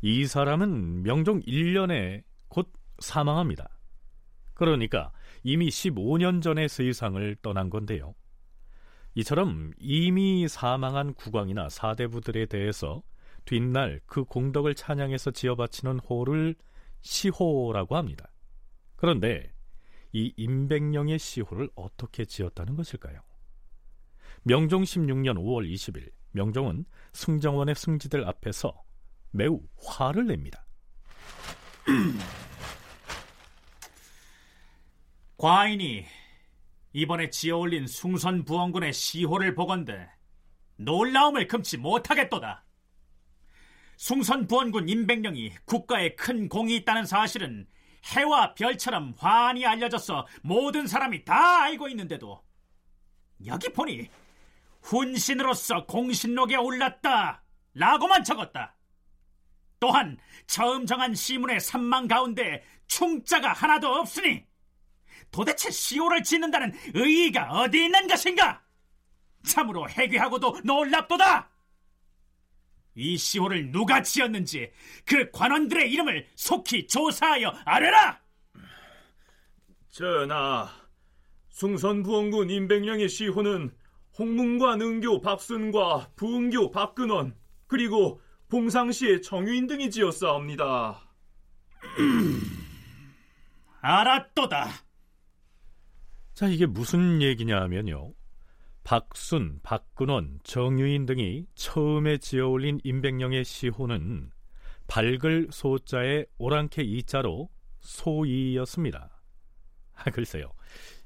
이 0.00 0.26
사람은 0.26 1.02
명종 1.02 1.40
1년에 1.40 2.22
곧 2.48 2.72
사망합니다. 2.98 3.68
그러니까 4.54 5.12
이미 5.42 5.68
15년 5.68 6.42
전에 6.42 6.68
세상을 6.68 7.36
떠난 7.42 7.70
건데요. 7.70 8.14
이처럼 9.14 9.72
이미 9.78 10.46
사망한 10.48 11.14
국왕이나 11.14 11.68
사대부들에 11.68 12.46
대해서 12.46 13.02
뒷날 13.44 14.00
그 14.06 14.24
공덕을 14.24 14.74
찬양해서 14.74 15.30
지어 15.32 15.56
바치는 15.56 15.98
호를 16.00 16.54
시호라고 17.00 17.96
합니다. 17.96 18.30
그런데 18.96 19.52
이 20.12 20.32
임백령의 20.36 21.18
시호를 21.18 21.70
어떻게 21.74 22.24
지었다는 22.24 22.76
것일까요? 22.76 23.20
명종 24.42 24.82
16년 24.82 25.36
5월 25.36 25.70
20일 25.70 26.10
명종은 26.32 26.84
승정원의 27.12 27.74
승지들 27.74 28.26
앞에서 28.26 28.82
매우 29.30 29.60
화를 29.84 30.26
냅니다. 30.26 30.66
과인이 35.36 36.04
이번에 36.92 37.30
지어올린 37.30 37.86
숭선 37.86 38.44
부원군의 38.44 38.92
시호를 38.92 39.54
보건대 39.54 40.08
놀라움을 40.76 41.46
금치 41.46 41.76
못하겠도다. 41.78 42.64
숭선 43.96 44.46
부원군 44.46 44.88
임백령이 44.88 45.52
국가에 45.66 46.14
큰 46.14 46.48
공이 46.48 46.74
있다는 46.76 47.04
사실은 47.04 47.68
해와 48.04 48.54
별처럼 48.54 49.14
환히 49.18 49.66
알려져서 49.66 50.26
모든 50.42 50.86
사람이 50.86 51.24
다 51.24 51.62
알고 51.62 51.88
있는데도 51.88 52.42
여기 53.46 53.72
보니 53.72 54.08
훈신으로서 54.82 55.86
공신록에 55.86 56.56
올랐다 56.56 57.42
라고만 57.74 58.24
적었다. 58.24 58.76
또한 59.78 60.18
처음 60.46 60.84
정한 60.86 61.14
시문의 61.14 61.60
산망 61.60 62.06
가운데 62.06 62.62
충자가 62.86 63.52
하나도 63.52 63.88
없으니 63.88 64.44
도대체 65.30 65.70
시호를 65.70 66.22
짓는다는 66.22 66.72
의의가 66.94 67.50
어디 67.52 67.84
있는 67.84 68.06
것인가? 68.06 68.62
참으로 69.44 69.88
해괴하고도 69.88 70.60
놀랍도다! 70.64 71.49
이 73.00 73.16
시호를 73.16 73.72
누가 73.72 74.02
지었는지 74.02 74.70
그 75.04 75.30
관원들의 75.30 75.90
이름을 75.90 76.26
속히 76.34 76.86
조사하여 76.86 77.48
아뢰라! 77.64 78.20
전하, 79.90 80.68
숭선부원군 81.48 82.50
임백령의 82.50 83.08
시호는 83.08 83.72
홍문과 84.18 84.76
능교 84.76 85.20
박순과 85.20 86.10
부은교 86.16 86.70
박근원 86.70 87.34
그리고 87.66 88.20
봉상시의 88.48 89.22
정유인 89.22 89.66
등이 89.66 89.90
지었사옵니다. 89.90 91.00
알았도다. 93.80 94.68
자, 96.34 96.48
이게 96.48 96.66
무슨 96.66 97.22
얘기냐 97.22 97.60
하면요. 97.62 98.12
박순, 98.90 99.60
박근원, 99.62 100.40
정유인 100.42 101.06
등이 101.06 101.46
처음에 101.54 102.18
지어올린 102.18 102.80
임백령의 102.82 103.44
시호는 103.44 104.32
밝을 104.88 105.46
소자의 105.52 106.26
오랑캐 106.38 106.82
이자로 106.82 107.48
소이였습니다. 107.78 109.22
아, 109.94 110.10
글쎄요. 110.10 110.50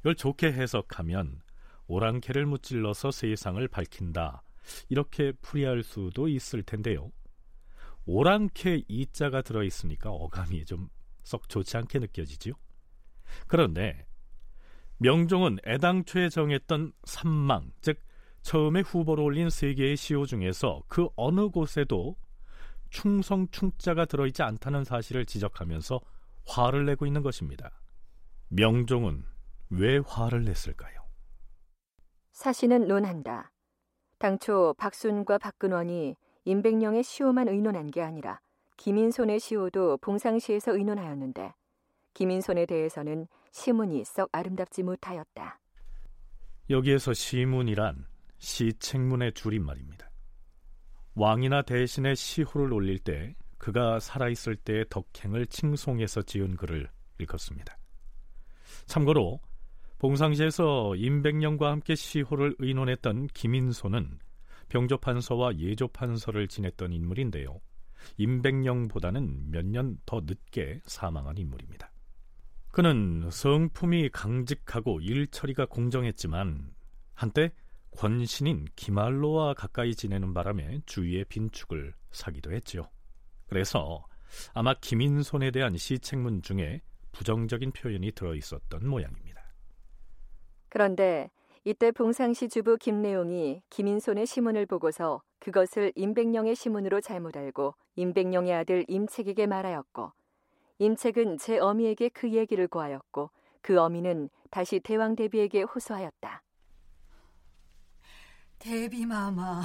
이걸 0.01 0.15
좋게 0.15 0.47
해석하면 0.47 1.43
오랑캐를 1.87 2.47
무찔러서 2.47 3.11
세상을 3.11 3.69
밝힌다. 3.69 4.43
이렇게 4.89 5.33
풀이할 5.43 5.83
수도 5.83 6.27
있을 6.27 6.63
텐데요. 6.63 7.13
오랑캐 8.07 8.85
이자가 8.89 9.43
들어있으니까 9.43 10.09
어감이 10.09 10.65
좀 10.65 10.89
썩 11.23 11.49
좋지 11.49 11.77
않게 11.79 11.99
느껴지지요. 11.99 12.55
그런데 13.47 14.07
명종은 14.99 15.59
애당초에 15.67 16.29
정했던 16.29 16.93
삼망, 17.05 17.73
즉 17.81 17.99
처음에 18.43 18.81
후보로 18.81 19.25
올린 19.25 19.51
세 19.51 19.75
개의 19.75 19.97
시호 19.97 20.27
중에서 20.27 20.83
그 20.89 21.09
어느 21.17 21.49
곳에도 21.49 22.17
충성 22.91 23.49
충자가 23.49 24.05
들어있지 24.05 24.43
않다는 24.43 24.85
사실을 24.85 25.27
지적하면서 25.27 26.01
화를 26.47 26.85
내고 26.85 27.07
있는 27.07 27.23
것입니다. 27.23 27.71
명종은 28.49 29.25
왜 29.71 29.99
화를 29.99 30.45
냈을까요? 30.45 31.03
사신은 32.33 32.87
논한다. 32.87 33.51
당초 34.19 34.75
박순과 34.79 35.39
박근원이 35.39 36.17
임백령의 36.45 37.03
시호만 37.03 37.49
의논한 37.49 37.91
게 37.91 38.03
아니라 38.03 38.41
김인손의 38.77 39.41
시호도 39.41 39.99
봉상시에서 39.99 40.77
의논하였는데 40.77 41.53
김인손에 42.15 42.67
대해서는 42.67 43.27
시문이 43.51 44.05
썩 44.05 44.29
아름답지 44.33 44.83
못하였다. 44.83 45.61
여기에서 46.71 47.13
시문이란 47.13 48.07
시책문의 48.39 49.33
줄임말입니다. 49.33 50.11
왕이나 51.15 51.63
대신에 51.63 52.15
시호를 52.15 52.73
올릴 52.73 52.99
때 52.99 53.35
그가 53.59 54.01
살아있을 54.01 54.57
때의 54.57 54.87
덕행을 54.91 55.47
칭송해서 55.47 56.23
지은 56.23 56.57
글을 56.57 56.89
읽었습니다. 57.21 57.77
참고로 58.87 59.41
봉상시에서 59.99 60.97
임백령과 60.97 61.71
함께 61.71 61.95
시호를 61.95 62.57
의논했던 62.59 63.29
김인손은 63.29 64.19
병조판서와 64.69 65.57
예조판서를 65.59 66.49
지냈던 66.49 66.93
인물인데요. 66.93 67.61
임백령보다는 68.19 69.51
몇 69.51 69.65
년 69.67 69.99
더 70.05 70.21
늦게 70.21 70.81
사망한 70.85 71.39
인물입니다. 71.39 71.91
그는 72.75 73.31
성품이 73.31 74.09
강직하고 74.09 74.99
일처리가 75.01 75.67
공정했지만 75.67 76.75
한때 77.15 77.53
권신인 77.97 78.65
기말로와 78.75 79.55
가까이 79.55 79.95
지내는 79.95 80.35
바람에 80.35 80.81
주위의 80.85 81.27
빈축을 81.27 81.95
사기도 82.11 82.51
했지요. 82.51 82.91
그래서 83.47 84.05
아마 84.55 84.75
김인손에 84.75 85.53
대한 85.53 85.77
시책문 85.77 86.43
중에 86.43 86.81
부정적인 87.13 87.71
표현이 87.71 88.11
들어 88.11 88.35
있었던 88.35 88.89
모양입니다. 88.89 89.41
그런데 90.69 91.31
이때 91.63 91.93
봉상시 91.93 92.49
주부 92.49 92.77
김내용이 92.77 93.63
김인손의 93.71 94.27
시문을 94.27 94.67
보고서 94.67 95.23
그것을 95.39 95.93
임백령의 95.95 96.57
시문으로 96.57 97.01
잘못 97.01 97.37
알고 97.37 97.77
임백령의 97.95 98.53
아들 98.53 98.85
임책에게 98.89 99.47
말하였고 99.47 100.11
임책은 100.79 101.39
제 101.39 101.59
어미에게 101.59 102.11
그 102.11 102.33
얘기를 102.33 102.67
고하였고 102.69 103.31
그 103.63 103.79
어미는 103.79 104.29
다시 104.51 104.81
대왕 104.81 105.17
대비에게 105.17 105.63
호소하였다. 105.63 106.43
대비 108.59 109.05
마마, 109.05 109.63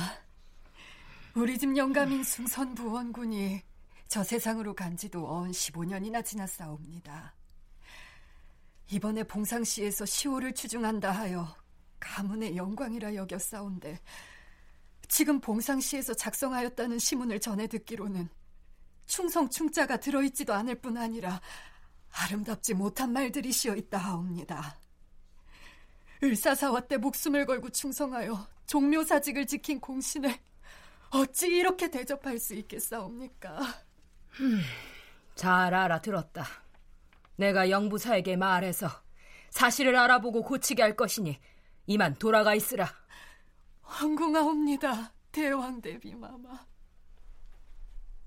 우리 1.36 1.58
집 1.58 1.76
영감인 1.76 2.24
숭선 2.24 2.76
부원군이 2.76 3.62
저 4.08 4.24
세상으로 4.24 4.74
간 4.74 4.98
지도 4.98 5.30
언 5.30 5.52
15년이나 5.52 6.26
지났사옵니다. 6.26 7.36
이번에 8.92 9.24
봉상시에서 9.24 10.06
시호를 10.06 10.54
추중한다 10.54 11.12
하여 11.12 11.48
가문의 12.00 12.58
영광이라 12.58 13.14
여겼사온데 13.16 14.00
지금 15.08 15.40
봉상시에서 15.40 16.14
작성하였다는 16.14 16.98
시문을 16.98 17.40
전해 17.40 17.68
듣기로는 17.68 18.30
충성 19.10 19.50
충자가 19.50 19.98
들어있지도 19.98 20.54
않을 20.54 20.76
뿐 20.76 20.96
아니라 20.96 21.42
아름답지 22.12 22.76
못한 22.76 23.12
말들이 23.12 23.52
씌어 23.52 23.76
있다 23.76 23.98
하옵니다. 23.98 24.78
을사사화 26.24 26.82
때 26.82 26.98
목숨을 26.98 27.46
걸고 27.46 27.72
충성하여 27.72 28.48
종묘사직을 28.68 29.48
지킨 29.48 29.80
공신을 29.82 30.32
어찌 31.10 31.48
이렇게 31.48 31.90
대접할 31.90 32.38
수 32.38 32.54
있겠사옵니까? 32.54 33.60
흠, 34.30 34.62
잘 35.34 35.74
알아들었다. 35.74 36.46
내가 37.36 37.72
영부사에게 37.72 38.36
말해서 38.36 38.90
사실을 39.50 39.96
알아보고 39.96 40.44
고치게 40.44 40.84
할 40.84 40.96
것이니 40.96 41.40
이만 41.88 42.14
돌아가 42.16 42.54
있으라. 42.54 42.88
황궁하옵니다, 43.82 45.14
대왕 45.32 45.82
대비 45.82 46.14
마마. 46.14 46.70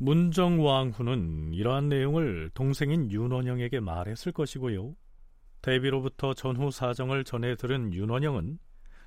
문정왕후는 0.03 1.55
이러한 1.55 1.89
내용을 1.89 2.51
동생인 2.55 3.09
윤원영에게 3.09 3.79
말했을 3.79 4.33
것이고요. 4.33 4.97
대비로부터 5.61 6.35
전후 6.35 6.73
사정을 6.73 7.23
전해 7.23 7.55
들은 7.55 7.95
윤원영은 7.95 8.59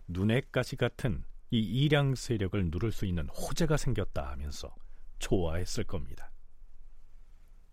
눈에 0.07 0.41
가시 0.53 0.77
같은 0.77 1.25
이 1.51 1.59
이량 1.59 2.15
세력을 2.15 2.69
누를 2.69 2.93
수 2.93 3.05
있는 3.05 3.27
호재가 3.27 3.75
생겼다 3.75 4.31
하면서 4.31 4.73
좋아했을 5.19 5.83
겁니다. 5.83 6.31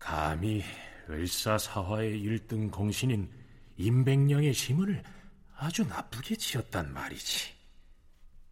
감히 0.00 0.64
을사사화의 1.08 2.20
1등 2.24 2.72
공신인 2.72 3.30
임백령의 3.76 4.52
시문을 4.52 5.00
아주 5.58 5.87
나쁘게 5.87 6.35
지었단 6.35 6.92
말이지. 6.92 7.52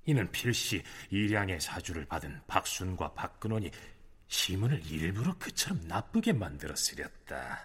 이는 0.06 0.30
필시 0.30 0.80
이량의 1.10 1.60
사주를 1.60 2.04
받은 2.04 2.42
박순과 2.46 3.14
박근원이 3.14 3.72
시문을 4.30 4.86
일부러 4.86 5.36
그처럼 5.38 5.80
나쁘게 5.88 6.32
만들었으렸다. 6.32 7.58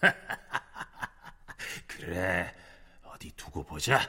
그래, 1.86 2.52
어디 3.04 3.30
두고 3.36 3.62
보자. 3.62 4.00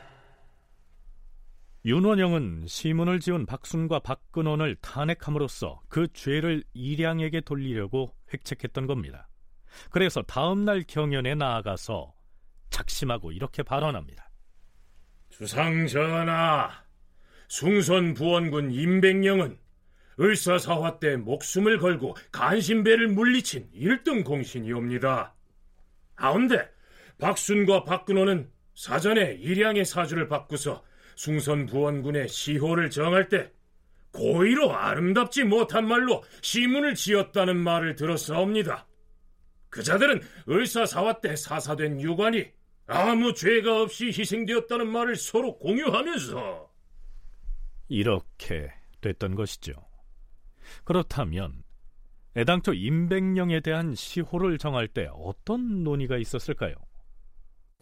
윤원영은 1.83 2.67
시문을 2.67 3.19
지은 3.19 3.45
박순과 3.45 3.99
박근원을 3.99 4.77
탄핵함으로써 4.77 5.81
그 5.89 6.07
죄를 6.13 6.63
이량에게 6.73 7.41
돌리려고 7.41 8.15
획책했던 8.33 8.87
겁니다. 8.87 9.27
그래서 9.89 10.21
다음날 10.21 10.85
경연에 10.87 11.35
나아가서 11.35 12.13
작심하고 12.69 13.33
이렇게 13.33 13.63
발언합니다. 13.63 14.29
주상 15.29 15.87
전하, 15.87 16.71
숭선 17.49 18.13
부원군 18.13 18.71
임백령은 18.71 19.60
을사사화 20.21 20.99
때 20.99 21.17
목숨을 21.17 21.79
걸고 21.79 22.15
간신배를 22.31 23.07
물리친 23.07 23.69
1등 23.75 24.23
공신이옵니다. 24.23 25.33
아운데 26.15 26.69
박순과 27.17 27.83
박근호는 27.83 28.49
사전에 28.75 29.33
일양의 29.33 29.85
사주를 29.85 30.27
바꾸서 30.27 30.83
숭선 31.15 31.65
부원군의 31.65 32.27
시호를 32.27 32.89
정할 32.89 33.29
때 33.29 33.51
고의로 34.11 34.75
아름답지 34.75 35.43
못한 35.43 35.87
말로 35.87 36.23
시문을 36.41 36.95
지었다는 36.95 37.57
말을 37.57 37.95
들었사옵니다. 37.95 38.87
그자들은 39.69 40.21
을사사화 40.49 41.21
때 41.21 41.35
사사된 41.35 42.01
유관이 42.01 42.51
아무 42.87 43.33
죄가 43.33 43.81
없이 43.81 44.07
희생되었다는 44.07 44.87
말을 44.87 45.15
서로 45.15 45.57
공유하면서 45.57 46.69
이렇게 47.87 48.73
됐던 48.99 49.35
것이죠. 49.35 49.90
그렇다면 50.83 51.63
애당초 52.37 52.73
임백령에 52.73 53.59
대한 53.59 53.93
시호를 53.93 54.57
정할 54.57 54.87
때 54.87 55.09
어떤 55.13 55.83
논의가 55.83 56.17
있었을까요? 56.17 56.75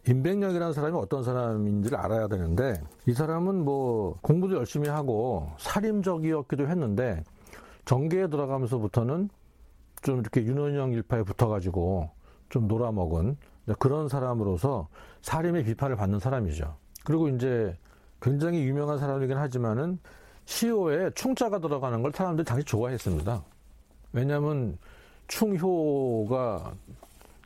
임백령이라는 0.08 0.72
사람이 0.72 0.96
어떤 0.96 1.22
사람인지를 1.22 1.98
알아야 1.98 2.26
되는데 2.26 2.80
이 3.06 3.12
사람은 3.12 3.64
뭐 3.64 4.18
공부도 4.22 4.56
열심히 4.56 4.88
하고 4.88 5.50
살인적이었기도 5.58 6.66
했는데 6.68 7.22
정계에 7.84 8.28
들어가면서부터는 8.28 9.28
좀 10.02 10.20
이렇게 10.20 10.42
윤원영 10.42 10.92
일파에 10.92 11.22
붙어가지고 11.22 12.10
좀 12.48 12.66
놀아먹은 12.66 13.36
그런 13.78 14.08
사람으로서 14.08 14.88
살인의 15.22 15.64
비판을 15.64 15.96
받는 15.96 16.18
사람이죠. 16.18 16.76
그리고 17.04 17.28
이제 17.28 17.76
굉장히 18.20 18.62
유명한 18.64 18.98
사람이긴 18.98 19.36
하지만은 19.36 19.98
시호에 20.50 21.10
충자가 21.14 21.60
들어가는 21.60 22.02
걸 22.02 22.10
사람들이 22.12 22.44
당시 22.44 22.64
좋아했습니다. 22.64 23.40
왜냐하면 24.12 24.76
충효가 25.28 26.74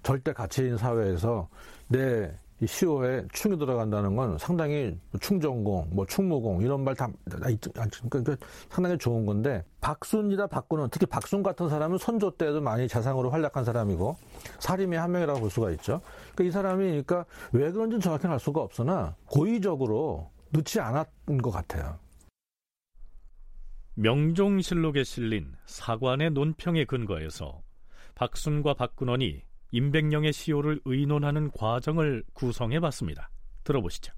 절대 0.02 0.32
가치인 0.32 0.78
사회에서 0.78 1.46
내 1.86 2.32
시호에 2.64 3.26
충이 3.30 3.58
들어간다는 3.58 4.16
건 4.16 4.38
상당히 4.38 4.98
충전공, 5.20 5.86
뭐 5.90 6.06
충무공 6.06 6.62
이런 6.62 6.82
말 6.82 6.94
다 6.94 7.10
그러니까 7.30 8.36
상당히 8.70 8.96
좋은 8.96 9.26
건데 9.26 9.62
박순이나 9.82 10.46
박군은 10.46 10.88
특히 10.90 11.04
박순 11.04 11.42
같은 11.42 11.68
사람은 11.68 11.98
선조 11.98 12.30
때도 12.30 12.62
많이 12.62 12.88
자상으로 12.88 13.28
활약한 13.28 13.66
사람이고 13.66 14.16
사림의 14.60 14.98
한 14.98 15.12
명이라고 15.12 15.40
볼 15.40 15.50
수가 15.50 15.70
있죠. 15.72 16.00
그러니까 16.34 16.44
이 16.44 16.50
사람이 16.50 16.84
그러니까 16.86 17.26
왜 17.52 17.70
그런지는 17.70 18.00
정확히 18.00 18.26
알 18.28 18.40
수가 18.40 18.62
없으나 18.62 19.14
고의적으로 19.26 20.30
넣지 20.48 20.80
않았던 20.80 21.36
것 21.42 21.50
같아요. 21.50 22.02
명종실록에 23.94 25.04
실린 25.04 25.54
사관의 25.66 26.30
논평에 26.30 26.84
근거해서 26.84 27.62
박순과 28.14 28.74
박근원이 28.74 29.42
임백령의 29.70 30.32
시호를 30.32 30.80
의논하는 30.84 31.50
과정을 31.50 32.24
구성해 32.32 32.80
봤습니다. 32.80 33.30
들어보시죠. 33.64 34.12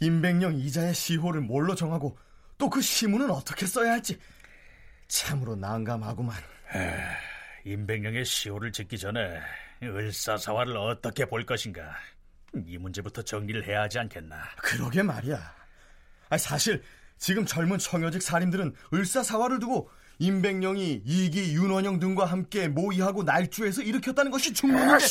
임백령 0.00 0.54
이자의 0.56 0.94
시호를 0.94 1.40
뭘로 1.40 1.74
정하고 1.74 2.18
또 2.58 2.68
그 2.68 2.80
시문은 2.80 3.30
어떻게 3.30 3.66
써야 3.66 3.92
할지 3.92 4.18
참으로 5.08 5.54
난감하구만. 5.56 6.36
임백령의 7.64 8.24
시호를 8.24 8.72
짓기 8.72 8.98
전에 8.98 9.40
을사사화를 9.82 10.76
어떻게 10.76 11.26
볼 11.26 11.44
것인가 11.44 11.82
이 12.66 12.78
문제부터 12.78 13.22
정리를 13.22 13.66
해야 13.66 13.82
하지 13.82 13.98
않겠나. 13.98 14.36
그러게 14.58 15.02
말이야. 15.02 15.54
사실 16.38 16.82
지금 17.18 17.46
젊은 17.46 17.78
청여직 17.78 18.22
사림들은 18.22 18.74
을사사화를 18.92 19.58
두고 19.58 19.90
임백령이 20.18 21.02
이기 21.04 21.54
윤원영 21.54 21.98
등과 21.98 22.24
함께 22.24 22.68
모의하고 22.68 23.22
날주에서 23.22 23.82
일으켰다는 23.82 24.30
것이 24.30 24.52
중론인데 24.52 25.04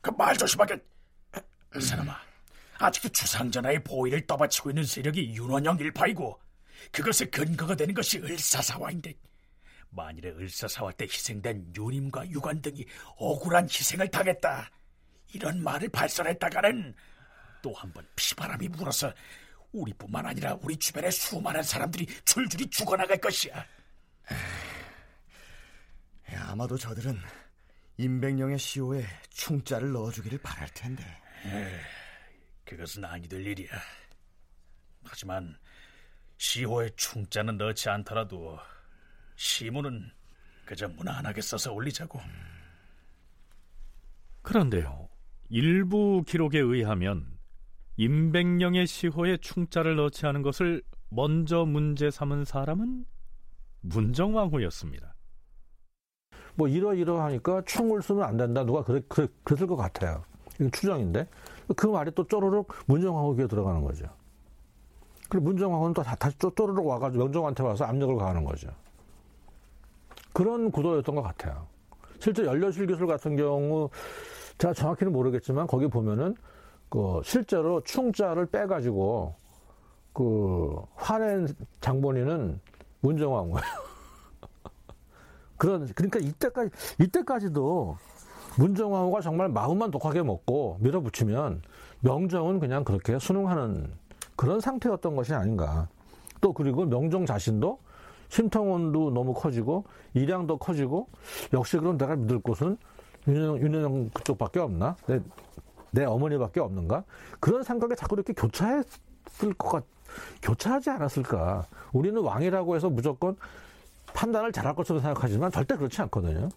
그말 0.00 0.36
조심하게 0.36 0.78
이 1.76 1.80
사람아 1.80 2.16
아직도 2.78 3.08
주상전하의 3.10 3.82
보위를 3.84 4.26
떠받치고 4.26 4.70
있는 4.70 4.84
세력이 4.84 5.34
윤원영 5.34 5.78
일파이고 5.78 6.40
그것의 6.92 7.30
근거가 7.30 7.74
되는 7.74 7.94
것이 7.94 8.18
을사사화인데 8.18 9.14
만일에 9.90 10.30
을사사화 10.30 10.92
때 10.92 11.04
희생된 11.04 11.74
유림과 11.76 12.30
유관 12.30 12.62
등이 12.62 12.84
억울한 13.16 13.64
희생을 13.64 14.08
당했다 14.08 14.70
이런 15.34 15.62
말을 15.62 15.88
발설했다가는 15.88 16.94
또 17.62 17.72
한 17.74 17.92
번 17.92 18.06
피바람이 18.16 18.68
불어서 18.70 19.12
우리뿐만 19.72 20.26
아니라 20.26 20.58
우리 20.62 20.76
주변의 20.76 21.12
수많은 21.12 21.62
사람들이 21.62 22.06
줄줄이 22.24 22.68
죽어나갈 22.68 23.18
것이야 23.18 23.64
아마도 26.34 26.76
저들은 26.76 27.18
임백령의 27.98 28.58
시호에 28.58 29.06
충자를 29.30 29.92
넣어주기를 29.92 30.38
바랄 30.38 30.68
텐데. 30.70 31.04
에이, 31.44 31.78
그것은 32.64 33.04
아니 33.04 33.28
될 33.28 33.46
일이야. 33.46 33.70
하지만 35.04 35.56
시호에 36.38 36.90
충자는 36.96 37.58
넣지 37.58 37.88
않더라도 37.90 38.58
시문은 39.36 40.10
그저 40.64 40.88
무난하게 40.88 41.40
써서 41.42 41.72
올리자고. 41.72 42.20
그런데요, 44.42 45.08
일부 45.54 46.24
기록에 46.26 46.58
의하면 46.58 47.26
임백령의 47.98 48.86
시호에 48.86 49.36
충자를 49.36 49.96
넣지 49.96 50.24
않은 50.24 50.40
것을 50.40 50.82
먼저 51.10 51.66
문제 51.66 52.10
삼은 52.10 52.46
사람은 52.46 53.04
문정왕후였습니다. 53.82 55.14
뭐 56.54 56.68
이러이러하니까 56.68 57.64
충을 57.66 58.00
쓰면 58.00 58.22
안 58.22 58.38
된다. 58.38 58.64
누가 58.64 58.82
그랬, 58.82 59.06
그랬, 59.10 59.30
그랬을 59.44 59.66
것 59.66 59.76
같아요. 59.76 60.24
이건 60.54 60.70
추정인데 60.70 61.28
그 61.76 61.86
말이 61.86 62.10
또 62.14 62.26
쪼르륵 62.26 62.72
문정왕후 62.86 63.36
귀에 63.36 63.46
들어가는 63.46 63.82
거죠. 63.82 64.06
그리고 65.28 65.44
문정왕후는 65.44 65.92
또 65.92 66.02
다시 66.02 66.34
쪼르륵 66.38 66.86
와가지고 66.86 67.24
명정한테 67.24 67.62
와서 67.62 67.84
압력을 67.84 68.16
가하는 68.16 68.42
거죠. 68.42 68.70
그런 70.32 70.70
구도였던 70.70 71.14
것 71.14 71.20
같아요. 71.20 71.66
실제 72.20 72.42
연료실 72.46 72.86
기술 72.86 73.06
같은 73.06 73.36
경우 73.36 73.90
제가 74.62 74.74
정확히는 74.74 75.12
모르겠지만 75.12 75.66
거기 75.66 75.88
보면은 75.88 76.36
그 76.88 77.20
실제로 77.24 77.82
충자를 77.82 78.46
빼가지고 78.46 79.34
그 80.12 80.80
화낸 80.94 81.48
장본인은 81.80 82.60
문정왕후예요. 83.00 83.66
그런 85.58 85.88
그러니까 85.96 86.20
이때까지 86.20 86.70
이때까지도 87.00 87.96
문정왕후가 88.56 89.20
정말 89.20 89.48
마음만 89.48 89.90
독하게 89.90 90.22
먹고 90.22 90.76
밀어붙이면 90.78 91.62
명정은 91.98 92.60
그냥 92.60 92.84
그렇게 92.84 93.18
순응하는 93.18 93.90
그런 94.36 94.60
상태였던 94.60 95.16
것이 95.16 95.34
아닌가. 95.34 95.88
또 96.40 96.52
그리고 96.52 96.84
명정 96.84 97.26
자신도 97.26 97.80
심통원도 98.28 99.10
너무 99.10 99.34
커지고 99.34 99.86
일량도 100.14 100.58
커지고 100.58 101.08
역시 101.52 101.78
그럼 101.78 101.98
내가 101.98 102.14
믿을 102.14 102.38
곳은 102.38 102.76
윤여정, 103.28 103.60
윤여정 103.60 104.10
그쪽밖에 104.10 104.60
없나? 104.60 104.96
내, 105.06 105.20
내 105.90 106.04
어머니밖에 106.04 106.60
없는가? 106.60 107.04
그런 107.40 107.62
생각에 107.62 107.94
자꾸 107.94 108.16
이렇게 108.16 108.32
교차했을 108.32 109.54
것 109.56 109.70
같, 109.70 109.84
교차하지 110.42 110.90
않았을까? 110.90 111.66
우리는 111.92 112.20
왕이라고 112.20 112.76
해서 112.76 112.90
무조건 112.90 113.36
판단을 114.14 114.52
잘할 114.52 114.74
것으로 114.74 115.00
생각하지만 115.00 115.50
절대 115.50 115.76
그렇지 115.76 116.00
않거든요. 116.02 116.48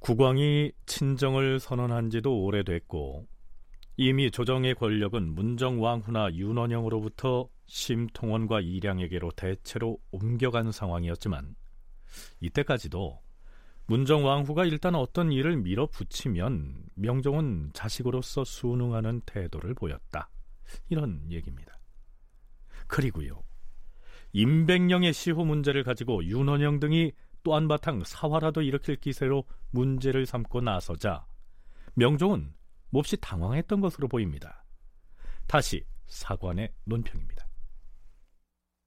국왕이 0.00 0.72
친정을 0.86 1.60
선언한 1.60 2.10
지도 2.10 2.42
오래됐고 2.42 3.26
이미 3.96 4.30
조정의 4.30 4.76
권력은 4.76 5.34
문정왕후나 5.34 6.32
윤원영으로부터 6.32 7.48
심통원과 7.66 8.60
이량에게로 8.60 9.30
대체로 9.32 9.98
옮겨간 10.10 10.72
상황이었지만 10.72 11.54
이때까지도 12.40 13.20
문정 13.90 14.24
왕후가 14.24 14.66
일단 14.66 14.94
어떤 14.94 15.32
일을 15.32 15.56
밀어붙이면 15.56 16.90
명종은 16.94 17.70
자식으로서 17.72 18.44
순응하는 18.44 19.22
태도를 19.26 19.74
보였다. 19.74 20.30
이런 20.88 21.20
얘기입니다. 21.28 21.76
그리고요. 22.86 23.42
임백령의 24.32 25.12
시호 25.12 25.44
문제를 25.44 25.82
가지고 25.82 26.22
윤원영 26.24 26.78
등이 26.78 27.10
또 27.42 27.56
한바탕 27.56 28.04
사화라도 28.04 28.62
일으킬 28.62 28.94
기세로 28.94 29.42
문제를 29.72 30.24
삼고 30.24 30.60
나서자 30.60 31.26
명종은 31.94 32.54
몹시 32.90 33.16
당황했던 33.16 33.80
것으로 33.80 34.06
보입니다. 34.06 34.64
다시 35.48 35.84
사관의 36.06 36.72
논평입니다. 36.84 37.44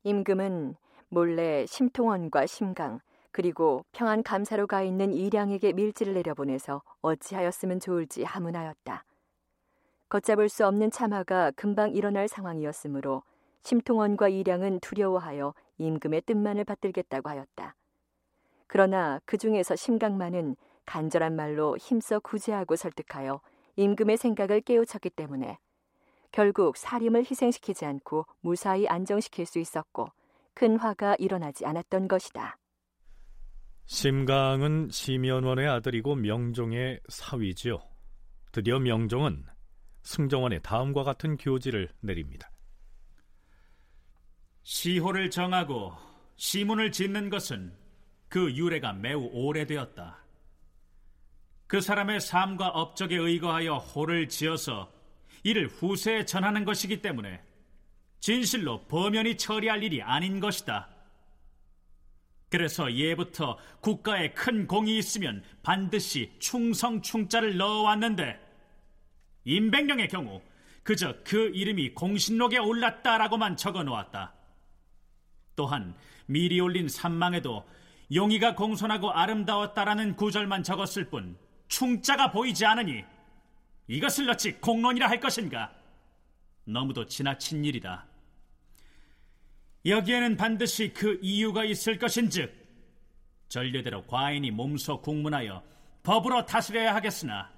임금은 0.06 0.76
몰래 1.10 1.66
심통원과 1.66 2.46
심강 2.46 3.02
그리고 3.34 3.84
평안 3.92 4.22
감사로 4.22 4.68
가 4.68 4.84
있는 4.84 5.12
이량에게 5.12 5.74
밀지를 5.74 6.14
내려보내서 6.14 6.84
어찌하였으면 7.02 7.80
좋을지 7.80 8.24
하문하였다. 8.24 9.04
걷잡을 10.08 10.50
수 10.50 10.66
없는 10.68 10.92
참화가 10.92 11.52
금방 11.56 11.92
일어날 11.96 12.28
상황이었으므로 12.28 13.24
심통원과 13.64 14.30
이량은 14.30 14.80
두려워하여 14.82 15.56
임금의 15.80 16.22
뜻만을 16.22 16.64
받들겠다고 16.64 17.28
하였다. 17.28 17.76
그러나 18.68 19.20
그 19.26 19.40
중에서 19.40 19.76
심강만은 19.76 20.56
간절한 20.86 21.36
말로 21.36 21.76
힘써 21.78 22.20
구제하고 22.20 22.76
설득하여 22.76 23.42
임금의 23.78 24.18
생각을 24.18 24.62
깨우쳤기 24.62 25.10
때문에 25.10 25.58
결국 26.32 26.78
사림을 26.78 27.22
희생시키지 27.22 27.86
않고 27.86 28.28
무사히 28.42 28.88
안정시킬 28.88 29.48
수 29.48 29.58
있었고 29.58 30.10
큰 30.54 30.78
화가 30.78 31.16
일어나지 31.18 31.66
않았던 31.66 32.08
것이다. 32.08 32.58
심강은 33.86 34.90
심연원의 34.92 35.68
아들이고 35.68 36.16
명종의 36.16 37.02
사위지요. 37.10 37.80
드디어 38.52 38.80
명종은 38.80 39.46
승정원에 40.04 40.60
다음과 40.60 41.04
같은 41.04 41.38
교지를 41.38 41.90
내립니다. 42.02 42.50
시호를 44.64 45.30
정하고 45.30 45.94
시문을 46.38 46.92
짓는 46.92 47.30
것은 47.30 47.74
그 48.30 48.54
유래가 48.56 48.94
매우 48.94 49.30
오래되었다. 49.32 50.18
그 51.68 51.82
사람의 51.82 52.22
삶과 52.22 52.70
업적에 52.70 53.16
의거하여 53.16 53.78
호를 53.78 54.30
지어서 54.30 54.92
이를 55.44 55.68
후세에 55.68 56.26
전하는 56.26 56.66
것이기 56.66 57.02
때문에 57.02 57.42
진실로 58.20 58.86
범연히 58.86 59.38
처리할 59.38 59.84
일이 59.84 60.02
아닌 60.02 60.40
것이다. 60.40 60.93
그래서 62.54 62.94
예부터 62.94 63.58
국가에 63.80 64.30
큰 64.34 64.68
공이 64.68 64.96
있으면 65.00 65.44
반드시 65.64 66.32
충성 66.38 67.02
충자를 67.02 67.58
넣어왔는데 67.58 68.40
임백령의 69.44 70.08
경우 70.08 70.40
그저 70.84 71.16
그 71.24 71.50
이름이 71.52 71.96
공신록에 71.96 72.60
올랐다라고만 72.60 73.58
적어 73.58 73.82
놓았다. 73.82 74.36
또한 75.56 75.96
미리 76.28 76.60
올린 76.60 76.88
산망에도 76.88 77.68
용의가 78.14 78.54
공손하고 78.54 79.10
아름다웠다라는 79.10 80.16
구절만 80.16 80.62
적었을 80.62 81.06
뿐 81.06 81.36
충자가 81.70 82.30
보이지 82.30 82.68
않으니 82.68 83.04
이것을 83.88 84.30
어찌 84.30 84.52
공론이라 84.52 85.10
할 85.10 85.20
것인가? 85.20 85.74
너무도 86.66 87.08
지나친 87.08 87.66
일이다. 87.66 88.13
여기에는 89.86 90.38
반드시 90.38 90.94
그 90.94 91.20
이유가 91.22 91.66
있을 91.66 91.98
것인즉 91.98 92.54
전례대로 93.50 94.06
과인이 94.08 94.50
몸소 94.52 95.02
국문하여 95.02 95.64
법으로 96.04 96.46
다스려야 96.46 96.96
하겠으나 96.96 97.52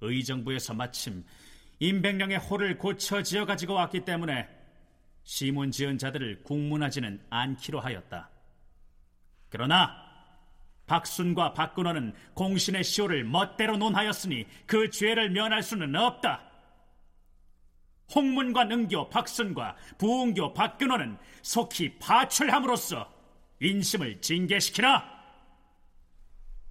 의정부에서 0.00 0.74
마침 0.74 1.24
임백령의 1.78 2.38
호를 2.38 2.78
고쳐 2.78 3.22
지어 3.22 3.44
가지고 3.44 3.74
왔기 3.74 4.04
때문에 4.04 4.48
시문 5.22 5.70
지은 5.70 5.98
자들을 5.98 6.42
국문하지는 6.42 7.20
않기로 7.30 7.80
하였다. 7.80 8.30
그러나 9.48 10.04
박순과 10.86 11.54
박근호는 11.54 12.14
공신의 12.34 12.84
시호를 12.84 13.24
멋대로 13.24 13.76
논하였으니 13.76 14.46
그 14.66 14.90
죄를 14.90 15.30
면할 15.30 15.62
수는 15.62 15.94
없다. 15.96 16.53
홍문과 18.14 18.64
능교 18.64 19.08
박순과 19.08 19.76
부흥교 19.98 20.52
박근호는 20.54 21.16
속히 21.42 21.98
파출함으로써 21.98 23.08
인심을 23.60 24.20
징계시키라. 24.20 25.04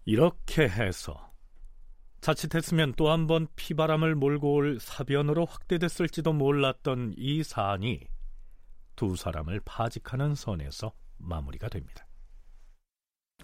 이렇게 0.06 0.64
해서 0.68 1.32
자칫했으면 2.22 2.94
또 2.94 3.10
한 3.10 3.28
번 3.28 3.48
피바람을 3.56 4.16
몰고 4.16 4.54
올 4.54 4.80
사변으로 4.80 5.46
확대됐을지도 5.46 6.34
몰랐던 6.34 7.14
이 7.18 7.44
사안이 7.44 8.02
두 8.96 9.16
사람을 9.16 9.62
파직하는 9.66 10.36
선에서 10.36 10.94
마무리가 11.18 11.68
됩니다. 11.70 12.06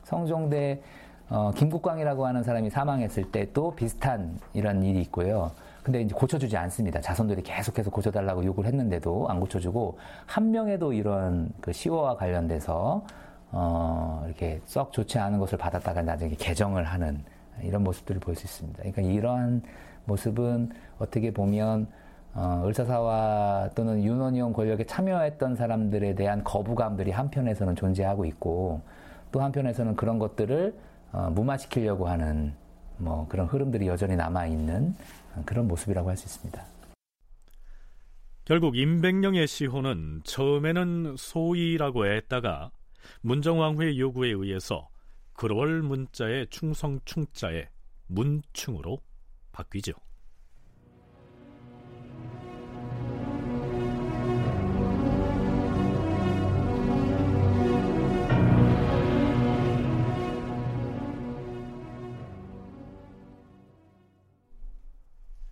성종대 0.04 0.82
어, 1.30 1.52
김국광이라고 1.52 2.26
하는 2.26 2.44
사람이 2.44 2.70
사망했을 2.70 3.32
때 3.32 3.52
또 3.54 3.76
비슷한 3.76 4.40
이런 4.54 4.82
일이 4.84 5.02
있고요. 5.04 5.52
근데 5.90 6.02
이제 6.02 6.14
고쳐주지 6.14 6.56
않습니다. 6.56 7.02
자손들이 7.02 7.42
계속해서 7.42 7.90
고쳐달라고 7.90 8.46
요구를 8.46 8.68
했는데도 8.68 9.28
안 9.28 9.40
고쳐주고 9.40 9.98
한 10.28 10.52
명에도 10.52 10.94
이런 10.94 11.50
그 11.62 11.74
시호와 11.74 12.16
관련돼서 12.16 13.04
어, 13.52 14.22
이렇게 14.28 14.62
썩 14.66 14.94
좋지 14.94 15.18
않은 15.18 15.40
것을 15.40 15.58
받았다가 15.58 16.04
나중에 16.04 16.36
개정을 16.36 16.84
하는 16.84 17.24
이런 17.64 17.84
모습들을 17.84 18.22
볼 18.22 18.36
수 18.36 18.46
있습니다. 18.46 18.78
그러니까 18.84 19.02
이러한 19.02 19.64
모습은 20.06 20.70
어떻게 21.00 21.34
보면 21.34 21.88
어, 22.36 22.62
을사사와 22.68 23.72
또는 23.74 24.04
윤원형 24.04 24.54
권력에 24.54 24.86
참여했던 24.86 25.56
사람들에 25.56 26.14
대한 26.14 26.44
거부감들이 26.44 27.10
한편에서는 27.10 27.76
존재하고 27.76 28.26
있고 28.26 28.82
또 29.32 29.42
한편에서는 29.42 29.96
그런 29.96 30.20
것들을 30.20 30.76
어, 31.14 31.32
무마시키려고 31.34 32.08
하는 32.08 32.54
뭐 32.98 33.26
그런 33.28 33.48
흐름들이 33.48 33.88
여전히 33.88 34.16
남아 34.16 34.46
있는 34.46 34.94
그런 35.46 35.68
모습이라고 35.68 36.10
할 36.10 36.18
수 36.18 36.26
있습니다. 36.26 36.66
결국 38.46 38.78
임백령의 38.78 39.48
시호는 39.48 40.22
처음에는 40.24 41.16
소이라고 41.18 42.08
했다가 42.08 42.72
문정왕후의 43.22 44.00
요구에 44.00 44.30
의해서 44.32 44.90
그월 45.34 45.84
문자의 45.84 46.48
충성 46.50 47.00
충자에 47.06 47.70
문충으로 48.08 48.98
바뀌죠. 49.52 49.94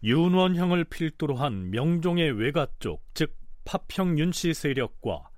윤원형을 0.08 0.86
필두로 0.86 1.36
한 1.36 1.70
명종의 1.70 2.32
외가 2.32 2.66
쪽, 2.80 3.04
즉 3.14 3.36
파평 3.66 4.18
윤씨 4.18 4.54
세력과 4.54 5.30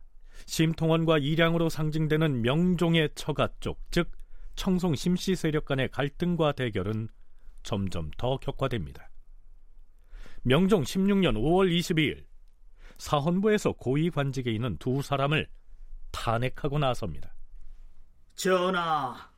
심통원과 0.45 1.17
일양으로 1.17 1.69
상징되는 1.69 2.43
명종의 2.43 3.09
처가 3.15 3.49
쪽, 3.59 3.79
즉 3.89 4.11
청송 4.55 4.93
심씨 4.93 5.35
세력 5.35 5.65
간의 5.65 5.89
갈등과 5.89 6.51
대결은 6.51 7.09
점점 7.63 8.11
더 8.15 8.37
격화됩니다. 8.37 9.09
명종 10.43 10.83
16년 10.83 11.33
5월 11.33 11.75
22일 11.75 12.25
사헌부에서 12.99 13.71
고위 13.71 14.11
관직에 14.11 14.51
있는 14.51 14.77
두 14.77 15.01
사람을 15.01 15.47
탄핵하고 16.11 16.77
나섭니다. 16.77 17.33
전하, 18.35 19.31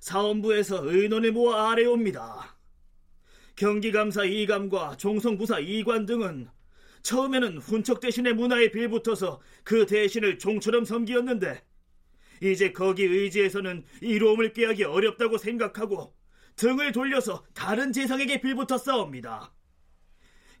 사헌부에서 0.00 0.90
의논을 0.90 1.32
모아 1.32 1.70
아래옵니다. 1.70 2.54
경기감사 3.56 4.24
이감과 4.24 4.96
종성부사 4.96 5.60
이관 5.60 6.06
등은 6.06 6.48
처음에는 7.02 7.58
훈척 7.58 8.00
대신의 8.00 8.34
문화에 8.34 8.70
빌붙어서 8.70 9.40
그 9.62 9.86
대신을 9.86 10.38
종처럼 10.38 10.84
섬기었는데 10.84 11.62
이제 12.42 12.72
거기 12.72 13.04
의지에서는 13.04 13.84
이로움을 14.00 14.52
꾀하기 14.52 14.84
어렵다고 14.84 15.38
생각하고 15.38 16.14
등을 16.56 16.92
돌려서 16.92 17.44
다른 17.54 17.92
재상에게 17.92 18.40
빌붙었사옵니다. 18.40 19.52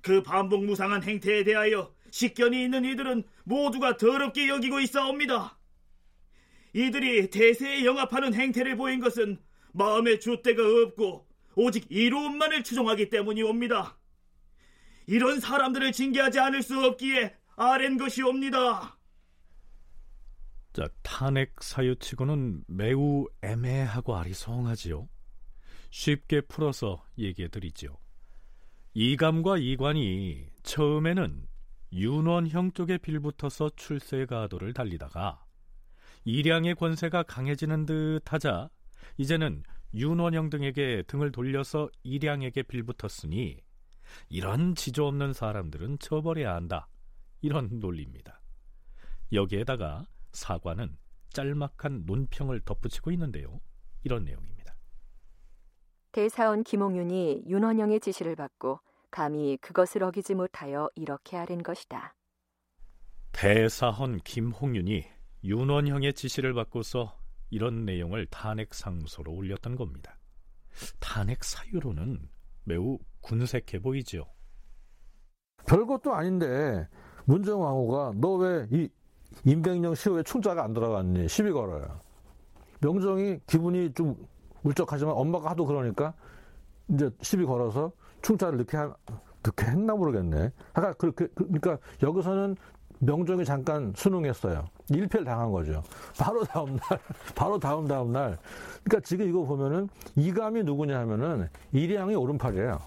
그 0.02 0.22
반복 0.22 0.64
무상한 0.64 1.02
행태에 1.02 1.44
대하여 1.44 1.94
식견이 2.10 2.62
있는 2.62 2.84
이들은 2.84 3.24
모두가 3.44 3.96
더럽게 3.96 4.48
여기고 4.48 4.80
있사옵니다. 4.80 5.58
이들이 6.74 7.30
대세에 7.30 7.84
영합하는 7.84 8.34
행태를 8.34 8.76
보인 8.76 9.00
것은 9.00 9.38
마음에 9.72 10.18
줏대가 10.18 10.60
없고 10.84 11.26
오직 11.56 11.86
이로움만을 11.90 12.64
추종하기 12.64 13.10
때문이옵니다. 13.10 13.98
이런 15.06 15.40
사람들을 15.40 15.92
징계하지 15.92 16.40
않을 16.40 16.62
수 16.62 16.82
없기에 16.84 17.36
아랜 17.56 17.98
것이옵니다. 17.98 18.98
자, 20.72 20.88
탄핵 21.02 21.54
사유치고는 21.60 22.64
매우 22.66 23.26
애매하고 23.42 24.16
아리송하지요. 24.16 25.08
쉽게 25.90 26.40
풀어서 26.42 27.06
얘기해 27.16 27.48
드리죠. 27.48 27.96
이감과 28.94 29.58
이관이 29.58 30.48
처음에는 30.64 31.46
윤원형 31.92 32.72
쪽에 32.72 32.98
빌붙어서 32.98 33.70
출세 33.76 34.26
가도를 34.26 34.72
달리다가 34.72 35.44
이량의 36.24 36.74
권세가 36.74 37.24
강해지는 37.24 37.86
듯 37.86 38.32
하자 38.32 38.70
이제는 39.16 39.62
윤원영 39.94 40.50
등에게 40.50 41.02
등을 41.06 41.30
돌려서 41.30 41.88
이량에게 42.02 42.62
빌붙었으니 42.64 43.58
이런 44.28 44.74
지조 44.74 45.06
없는 45.06 45.32
사람들은 45.32 45.98
처벌해야 45.98 46.54
한다. 46.54 46.88
이런 47.40 47.80
논리입니다. 47.80 48.40
여기에다가 49.32 50.04
사과는 50.32 50.96
짤막한 51.30 52.04
논평을 52.06 52.60
덧붙이고 52.60 53.10
있는데요. 53.12 53.60
이런 54.02 54.24
내용입니다. 54.24 54.74
대사원 56.12 56.62
김홍윤이 56.62 57.44
윤원영의 57.46 58.00
지시를 58.00 58.36
받고 58.36 58.80
감히 59.10 59.56
그것을 59.58 60.02
어기지 60.02 60.34
못하여 60.34 60.90
이렇게 60.94 61.36
아른 61.36 61.62
것이다. 61.62 62.14
대사헌 63.32 64.20
김홍윤이 64.20 65.04
윤원형의 65.42 66.14
지시를 66.14 66.54
받고서 66.54 67.16
이런 67.54 67.84
내용을 67.84 68.26
탄핵 68.26 68.74
상소로 68.74 69.32
올렸던 69.32 69.76
겁니다. 69.76 70.18
탄핵 70.98 71.44
사유로는 71.44 72.28
매우 72.64 72.98
군색해 73.20 73.78
보이죠. 73.80 74.26
별것도 75.66 76.12
아닌데 76.14 76.88
문정왕후가 77.26 78.14
너 78.16 78.38
왜 78.38 78.66
이 78.72 78.88
임백령 79.44 79.94
시호에 79.94 80.22
충자가 80.24 80.64
안 80.64 80.74
들어갔니? 80.74 81.28
시비 81.28 81.50
걸어요. 81.52 82.00
명정이 82.80 83.40
기분이 83.46 83.92
좀 83.94 84.16
울적하지만 84.62 85.14
엄마가 85.16 85.50
하도 85.50 85.64
그러니까 85.64 86.14
이제 86.88 87.10
시비 87.22 87.44
걸어서 87.44 87.92
충자를 88.22 88.58
늦게 88.58 88.76
한, 88.76 88.94
늦게 89.44 89.66
했나 89.66 89.94
모르겠네. 89.94 90.50
아까 90.72 90.92
그렇게 90.94 91.26
그러니까 91.34 91.78
여기서는 92.02 92.56
명종이 93.04 93.44
잠깐 93.44 93.92
수능했어요. 93.96 94.64
일패를 94.90 95.24
당한 95.24 95.50
거죠. 95.50 95.82
바로 96.18 96.44
다음 96.44 96.76
날, 96.76 96.98
바로 97.34 97.58
다음 97.58 97.86
다음 97.86 98.12
날. 98.12 98.38
그러니까 98.82 99.00
지금 99.06 99.28
이거 99.28 99.44
보면은 99.44 99.88
이감이 100.16 100.62
누구냐 100.62 100.98
하면은 101.00 101.48
이량이 101.72 102.14
오른팔이에요. 102.14 102.78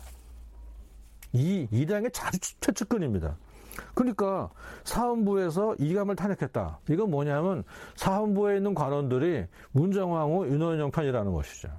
이 1.34 1.68
이량의 1.72 2.11
자주 2.11 2.39
최측근입니다. 2.61 3.36
그러니까 3.93 4.49
사헌부에서 4.86 5.76
이감을 5.80 6.15
탄핵했다. 6.15 6.80
이건 6.89 7.11
뭐냐면 7.11 7.63
사헌부에 7.95 8.57
있는 8.57 8.74
관원들이 8.74 9.45
문정왕후 9.72 10.47
윤원영 10.47 10.91
편이라는 10.91 11.32
것이죠. 11.32 11.70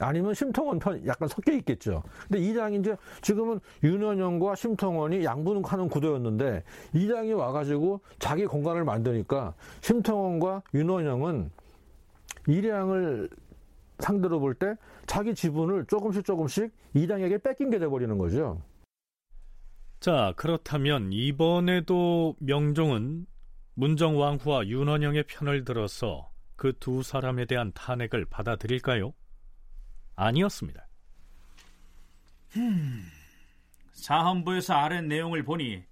아니면 0.00 0.34
심통원 0.34 0.78
편 0.78 1.04
약간 1.06 1.28
섞여 1.28 1.52
있겠죠. 1.52 2.02
근데 2.28 2.40
이장이 2.40 2.78
이제 2.78 2.96
지금은 3.22 3.60
윤원영과 3.82 4.54
심통원이 4.54 5.24
양분하는 5.24 5.88
구도였는데 5.88 6.62
이장이 6.94 7.32
와가지고 7.32 8.00
자기 8.18 8.46
공간을 8.46 8.84
만드니까 8.84 9.54
심통원과 9.80 10.62
윤원영은 10.74 11.50
이량을 12.46 13.28
상대로 13.98 14.40
볼 14.40 14.54
때 14.54 14.74
자기 15.06 15.34
지분을 15.34 15.84
조금씩 15.86 16.24
조금씩 16.24 16.72
이장에게 16.94 17.38
뺏긴 17.38 17.70
게 17.70 17.78
돼버리는 17.78 18.16
거죠. 18.16 18.60
자, 20.00 20.32
그렇다면 20.36 21.12
이번에도 21.12 22.34
명종은 22.38 23.26
문정왕후와 23.74 24.66
윤원영의 24.66 25.24
편을 25.26 25.64
들어서 25.64 26.30
그 26.56 26.72
두 26.78 27.02
사람에 27.02 27.44
대한 27.46 27.72
탄핵을 27.74 28.24
받아들일까요? 28.26 29.12
아니었습니다. 30.20 30.86
음, 32.56 33.04
사헌부에서 33.92 34.74
아랜 34.74 35.08
내용을 35.08 35.44
보니 35.44 35.82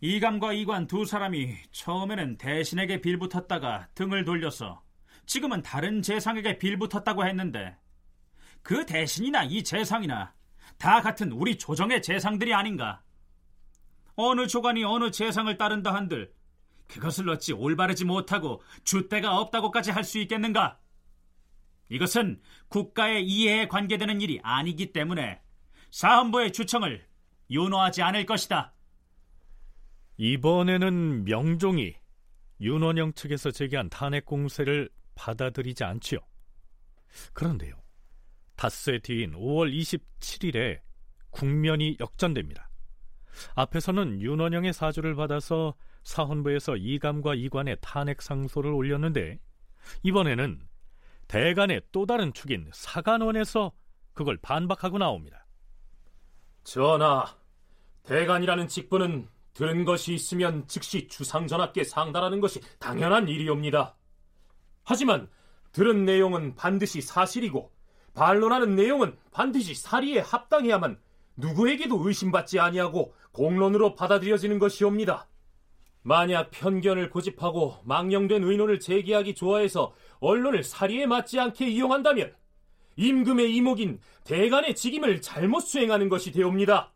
이감과 0.00 0.52
이관 0.52 0.86
두 0.86 1.04
사람이 1.04 1.56
처음에는 1.72 2.38
대신에게 2.38 3.00
빌붙었다가 3.00 3.88
등을 3.94 4.24
돌려서 4.24 4.82
지금은 5.26 5.62
다른 5.62 6.02
재상에게 6.02 6.58
빌붙었다고 6.58 7.26
했는데 7.26 7.76
그 8.62 8.84
대신이나 8.84 9.44
이 9.44 9.62
재상이나 9.62 10.34
다 10.78 11.00
같은 11.00 11.32
우리 11.32 11.56
조정의 11.56 12.02
재상들이 12.02 12.52
아닌가? 12.52 13.02
어느 14.16 14.46
조관이 14.46 14.84
어느 14.84 15.10
재상을 15.10 15.56
따른다 15.56 15.94
한들 15.94 16.32
그것을 16.88 17.28
어찌 17.28 17.52
올바르지 17.52 18.04
못하고 18.04 18.62
주대가 18.84 19.38
없다고까지 19.38 19.90
할 19.90 20.04
수 20.04 20.18
있겠는가? 20.18 20.78
이것은 21.88 22.40
국가의 22.68 23.24
이해에 23.24 23.68
관계되는 23.68 24.20
일이 24.20 24.40
아니기 24.42 24.92
때문에 24.92 25.40
사헌부의 25.90 26.52
주청을 26.52 27.06
윤호하지 27.50 28.02
않을 28.02 28.26
것이다. 28.26 28.74
이번에는 30.16 31.24
명종이 31.24 31.94
윤원영 32.60 33.12
측에서 33.12 33.50
제기한 33.50 33.88
탄핵 33.90 34.24
공세를 34.24 34.88
받아들이지 35.14 35.84
않지요. 35.84 36.20
그런데요. 37.32 37.74
닷새 38.56 38.98
뒤인 38.98 39.32
5월 39.32 39.72
27일에 39.72 40.80
국면이 41.30 41.96
역전됩니다. 42.00 42.70
앞에서는 43.54 44.22
윤원영의 44.22 44.72
사주를 44.72 45.14
받아서 45.14 45.74
사헌부에서 46.04 46.76
이감과 46.76 47.34
이관의 47.34 47.76
탄핵 47.82 48.22
상소를 48.22 48.72
올렸는데 48.72 49.38
이번에는 50.02 50.60
대간의 51.28 51.82
또 51.92 52.06
다른 52.06 52.32
축인 52.32 52.70
사간원에서 52.72 53.72
그걸 54.12 54.36
반박하고 54.38 54.98
나옵니다. 54.98 55.46
전하, 56.64 57.36
대간이라는 58.04 58.68
직분은 58.68 59.28
들은 59.54 59.84
것이 59.84 60.14
있으면 60.14 60.66
즉시 60.68 61.08
주상전하께 61.08 61.84
상달하는 61.84 62.40
것이 62.40 62.60
당연한 62.78 63.28
일이옵니다. 63.28 63.96
하지만 64.84 65.28
들은 65.72 66.04
내용은 66.04 66.54
반드시 66.54 67.00
사실이고 67.00 67.72
반론하는 68.14 68.74
내용은 68.76 69.16
반드시 69.30 69.74
사리에 69.74 70.20
합당해야만 70.20 70.98
누구에게도 71.36 72.06
의심받지 72.06 72.60
아니하고 72.60 73.14
공론으로 73.32 73.94
받아들여지는 73.94 74.58
것이옵니다. 74.58 75.28
만약 76.06 76.52
편견을 76.52 77.10
고집하고 77.10 77.78
망령된 77.84 78.44
의논을 78.44 78.78
제기하기 78.78 79.34
좋아해서 79.34 79.92
언론을 80.20 80.62
사리에 80.62 81.04
맞지 81.04 81.40
않게 81.40 81.66
이용한다면 81.66 82.32
임금의 82.94 83.52
이목인 83.56 83.98
대간의 84.22 84.76
직임을 84.76 85.20
잘못 85.20 85.62
수행하는 85.62 86.08
것이 86.08 86.30
되옵니다. 86.30 86.92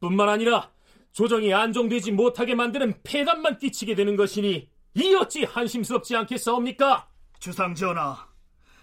뿐만 0.00 0.30
아니라 0.30 0.70
조정이 1.12 1.52
안정되지 1.52 2.12
못하게 2.12 2.54
만드는 2.54 2.94
폐단만 3.02 3.58
끼치게 3.58 3.94
되는 3.94 4.16
것이니 4.16 4.70
이 4.94 5.14
어찌 5.16 5.44
한심스럽지 5.44 6.16
않겠사옵니까? 6.16 7.10
주상 7.40 7.74
전하, 7.74 8.26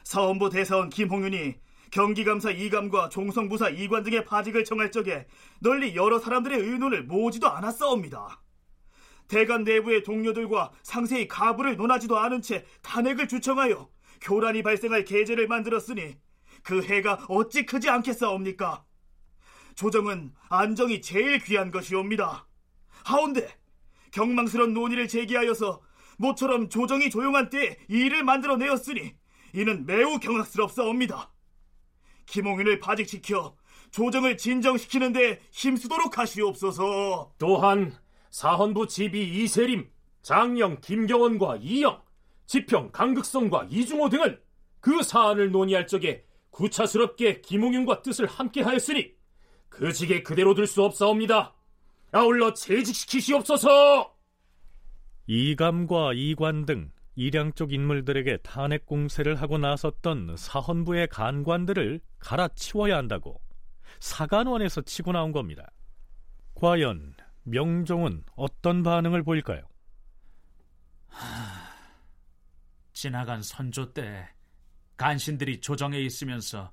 사원부 0.04 0.52
대사원 0.52 0.92
김홍윤이 0.92 1.56
경기감사 1.90 2.52
이감과 2.52 3.10
종성부사 3.10 3.70
이관 3.70 4.04
등의 4.04 4.24
파직을 4.24 4.66
청할 4.66 4.92
적에 4.92 5.26
널리 5.62 5.96
여러 5.96 6.20
사람들의 6.20 6.60
의논을 6.60 7.06
모으지도 7.06 7.50
않았사옵니다. 7.50 8.44
대관 9.28 9.64
내부의 9.64 10.04
동료들과 10.04 10.72
상세히 10.84 11.28
가부를 11.28 11.78
논하지도 11.78 12.18
않은 12.18 12.42
채 12.42 12.66
탄핵을 12.82 13.28
주청하여 13.28 13.90
교란이 14.22 14.64
발생할 14.64 15.06
계제를 15.06 15.48
만들었으니 15.48 16.18
그 16.64 16.82
해가 16.82 17.26
어찌 17.30 17.66
크지 17.66 17.90
않겠사옵니까? 17.90 18.84
조정은 19.76 20.34
안정이 20.50 21.02
제일 21.02 21.40
귀한 21.40 21.72
것이옵니다. 21.72 22.48
하운데 23.04 23.48
경망스런 24.12 24.74
논의를 24.74 25.08
제기하여서 25.08 25.82
모처럼 26.18 26.70
조정이 26.70 27.10
조용한 27.10 27.50
때에 27.50 27.78
일을 27.88 28.24
만들어내었으니 28.24 29.16
이는 29.54 29.86
매우 29.86 30.20
경악스럽사옵니다. 30.20 31.32
김홍윤을 32.26 32.80
파직시켜 32.80 33.56
조정을 33.92 34.38
진정시키는 34.38 35.14
데 35.14 35.40
힘쓰도록 35.52 36.18
하시옵소서. 36.18 37.34
또한 37.38 37.96
사헌부 38.30 38.88
지비 38.88 39.44
이세림, 39.44 39.90
장령 40.22 40.80
김경원과 40.82 41.58
이영, 41.58 42.02
지평 42.46 42.92
강극성과 42.92 43.68
이중호 43.70 44.10
등은 44.10 44.40
그 44.80 45.04
사안을 45.04 45.52
논의할 45.52 45.88
적에 45.88 46.26
구차스럽게 46.52 47.42
김홍윤과 47.42 48.02
뜻을 48.02 48.26
함께 48.26 48.62
하였으니 48.62 49.14
그 49.70 49.92
직에 49.92 50.24
그대로 50.24 50.54
둘 50.54 50.66
수 50.66 50.84
없사옵니다. 50.84 51.54
아울러 52.12 52.54
재직시키시옵소서. 52.54 54.16
이감과 55.28 56.14
이관 56.14 56.66
등 56.66 56.92
이량 57.16 57.54
쪽 57.54 57.74
인물들에게 57.74 58.38
탄핵 58.44 58.86
공세를 58.86 59.36
하고 59.36 59.58
나섰던 59.58 60.36
사헌부의 60.38 61.08
간관들을 61.10 62.00
갈아치워야 62.20 62.96
한다고 62.96 63.42
사간원에서 64.00 64.82
치고 64.82 65.12
나온 65.12 65.32
겁니다. 65.32 65.70
과연 66.56 67.14
명종은 67.48 68.26
어떤 68.36 68.84
반응을 68.84 69.24
보일까요? 69.24 69.62
하... 71.08 71.68
지나간 72.92 73.42
선조 73.42 73.94
때 73.94 74.28
간신들이 74.98 75.62
조정에 75.62 76.00
있으면서 76.00 76.72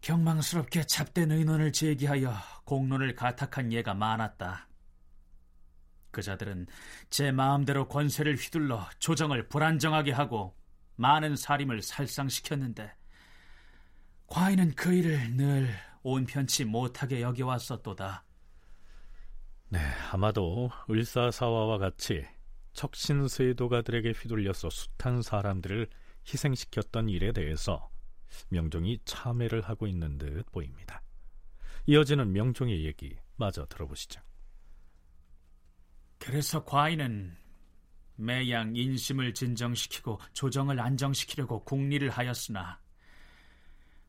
경망스럽게 0.00 0.84
잡된 0.84 1.32
의논을 1.32 1.72
제기하여 1.72 2.34
공론을 2.64 3.14
가탁한 3.14 3.72
예가 3.72 3.94
많았다. 3.94 4.68
그 6.10 6.22
자들은 6.22 6.66
제 7.10 7.32
마음대로 7.32 7.88
권세를 7.88 8.36
휘둘러 8.36 8.88
조정을 9.00 9.48
불안정하게 9.48 10.12
하고 10.12 10.54
많은 10.96 11.34
사림을 11.34 11.82
살상시켰는데 11.82 12.92
과인은 14.28 14.74
그 14.76 14.92
일을 14.92 15.36
늘 15.36 15.74
온편치 16.02 16.64
못하게 16.64 17.22
여겨왔었도다. 17.22 18.24
네, 19.74 19.80
아마도 20.12 20.70
을사사화와 20.88 21.78
같이 21.78 22.24
척신세도가들에게 22.74 24.12
휘둘려서 24.12 24.70
숱한 24.70 25.20
사람들을 25.20 25.88
희생시켰던 26.28 27.08
일에 27.08 27.32
대해서 27.32 27.90
명종이 28.50 29.00
참회를 29.04 29.62
하고 29.62 29.88
있는 29.88 30.16
듯 30.16 30.44
보입니다. 30.52 31.02
이어지는 31.86 32.32
명종의 32.32 32.84
얘기 32.84 33.16
마저 33.34 33.66
들어보시죠. 33.66 34.20
그래서 36.20 36.64
과인은 36.64 37.36
매양 38.14 38.76
인심을 38.76 39.34
진정시키고 39.34 40.20
조정을 40.34 40.78
안정시키려고 40.78 41.64
국리를 41.64 42.08
하였으나 42.10 42.78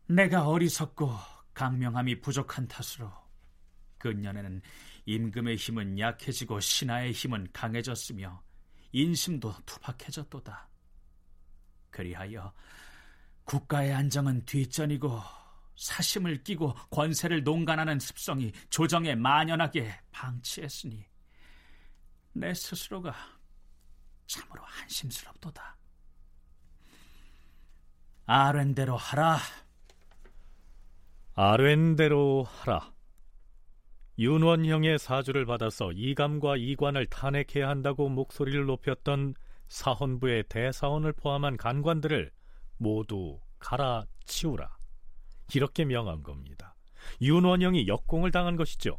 내가 0.06 0.48
어리석고 0.48 1.10
강명함이 1.56 2.22
부족한 2.22 2.68
탓으로 2.68 3.12
근년에는 3.98 4.62
임금의 5.06 5.56
힘은 5.56 6.00
약해지고 6.00 6.60
신하의 6.60 7.12
힘은 7.12 7.48
강해졌으며 7.54 8.42
인심도 8.92 9.54
투박해졌도다. 9.66 10.70
그리하여 11.90 12.54
국가의 13.44 13.94
안정은 13.94 14.44
뒷전이고 14.46 15.22
사심을 15.76 16.44
끼고 16.44 16.74
권세를 16.90 17.44
농간하는 17.44 18.00
습성이 18.00 18.52
조정에 18.70 19.16
만연하게 19.16 19.94
방치했으니 20.12 21.06
내 22.34 22.54
스스로가 22.54 23.14
참으로 24.28 24.64
한심스럽도다. 24.64 25.78
아랜대로 28.26 28.98
하라. 28.98 29.40
아랜대로 31.36 32.44
하라. 32.44 32.95
윤원형의 34.18 34.98
사주를 34.98 35.46
받아서 35.46 35.92
이감과 35.92 36.56
이관을 36.58 37.06
탄핵해야 37.08 37.68
한다고 37.68 38.08
목소리를 38.08 38.66
높였던 38.66 39.34
사헌부의 39.68 40.46
대사원을 40.48 41.12
포함한 41.14 41.58
간관들을 41.58 42.32
모두 42.78 43.40
갈아치우라. 43.60 44.70
이렇게 45.54 45.86
명한 45.86 46.24
겁니다. 46.24 46.76
윤원형이 47.22 47.88
역공을 47.88 48.32
당한 48.32 48.56
것이죠. 48.56 48.98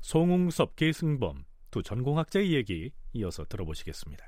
송웅섭, 0.00 0.76
계승범 0.76 1.44
두 1.70 1.82
전공학자의 1.82 2.54
얘기 2.54 2.92
이어서 3.12 3.44
들어보시겠습니다. 3.44 4.24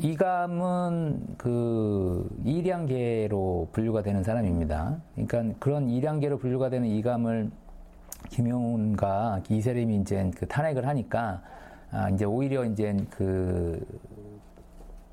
이감은 0.00 1.36
그 1.38 2.28
일양계로 2.44 3.70
분류가 3.72 4.02
되는 4.02 4.22
사람입니다. 4.22 5.02
그러니까 5.14 5.58
그런 5.58 5.88
일양계로 5.88 6.38
분류가 6.38 6.70
되는 6.70 6.88
이감을 6.88 7.50
김용훈과 8.28 9.42
이세림이 9.48 9.96
이제 9.96 10.30
그 10.36 10.46
탄핵을 10.46 10.86
하니까 10.86 11.42
아 11.90 12.10
이제 12.10 12.24
오히려 12.24 12.64
이제 12.64 12.96
그 13.10 13.84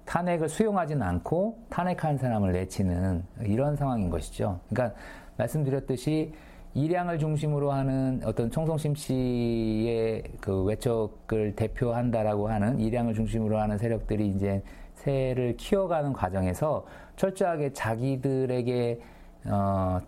탄핵을 0.06 0.50
수용하지는 0.50 1.02
않고 1.02 1.58
탄핵한 1.70 2.18
사람을 2.18 2.52
내치는 2.52 3.24
이런 3.42 3.76
상황인 3.76 4.10
것이죠. 4.10 4.60
그러니까 4.70 4.98
말씀드렸듯이 5.38 6.34
일양을 6.76 7.20
중심으로 7.20 7.72
하는 7.72 8.22
어떤 8.26 8.50
총성심 8.50 8.96
씨의 8.96 10.24
그 10.42 10.64
외척을 10.64 11.56
대표한다라고 11.56 12.50
하는 12.50 12.80
일양을 12.80 13.14
중심으로 13.14 13.60
하는 13.60 13.78
세력들이 13.78 14.28
이제 14.28 14.64
세를 14.96 15.56
키워가는 15.58 16.14
과정에서 16.14 16.86
철저하게 17.16 17.74
자기들에게 17.74 19.02
어, 19.46 20.00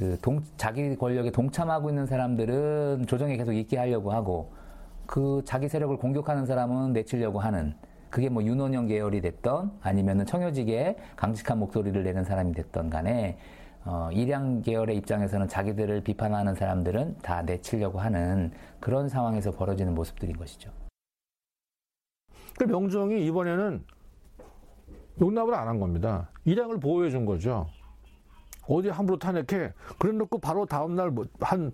그 0.00 0.16
동, 0.22 0.42
자기 0.56 0.96
권력에 0.96 1.30
동참하고 1.30 1.90
있는 1.90 2.06
사람들은 2.06 3.04
조정에 3.06 3.36
계속 3.36 3.52
있게 3.52 3.76
하려고 3.76 4.12
하고 4.12 4.50
그 5.04 5.42
자기 5.44 5.68
세력을 5.68 5.94
공격하는 5.98 6.46
사람은 6.46 6.94
내치려고 6.94 7.38
하는 7.38 7.74
그게 8.08 8.30
뭐 8.30 8.42
윤원영 8.42 8.86
계열이 8.86 9.20
됐던 9.20 9.72
아니면은 9.82 10.24
청요직에 10.24 10.96
강직한 11.16 11.58
목소리를 11.58 12.02
내는 12.02 12.24
사람이 12.24 12.54
됐던 12.54 12.88
간에 12.88 13.36
어, 13.84 14.08
일양 14.10 14.62
계열의 14.62 14.96
입장에서는 14.96 15.48
자기들을 15.48 16.02
비판하는 16.02 16.54
사람들은 16.54 17.18
다 17.20 17.42
내치려고 17.42 18.00
하는 18.00 18.52
그런 18.80 19.06
상황에서 19.06 19.50
벌어지는 19.50 19.94
모습들인 19.94 20.34
것이죠. 20.38 20.70
그 22.58 22.64
명정이 22.64 23.22
이번에는 23.26 23.84
용납을 25.20 25.52
안 25.54 25.68
한 25.68 25.78
겁니다. 25.78 26.30
일양을 26.46 26.80
보호해 26.80 27.10
준 27.10 27.26
거죠. 27.26 27.66
어디 28.70 28.88
함부로 28.88 29.18
탄핵해. 29.18 29.72
그래 29.98 30.12
놓고 30.12 30.38
바로 30.38 30.64
다음날 30.64 31.10
뭐 31.10 31.26
한 31.40 31.72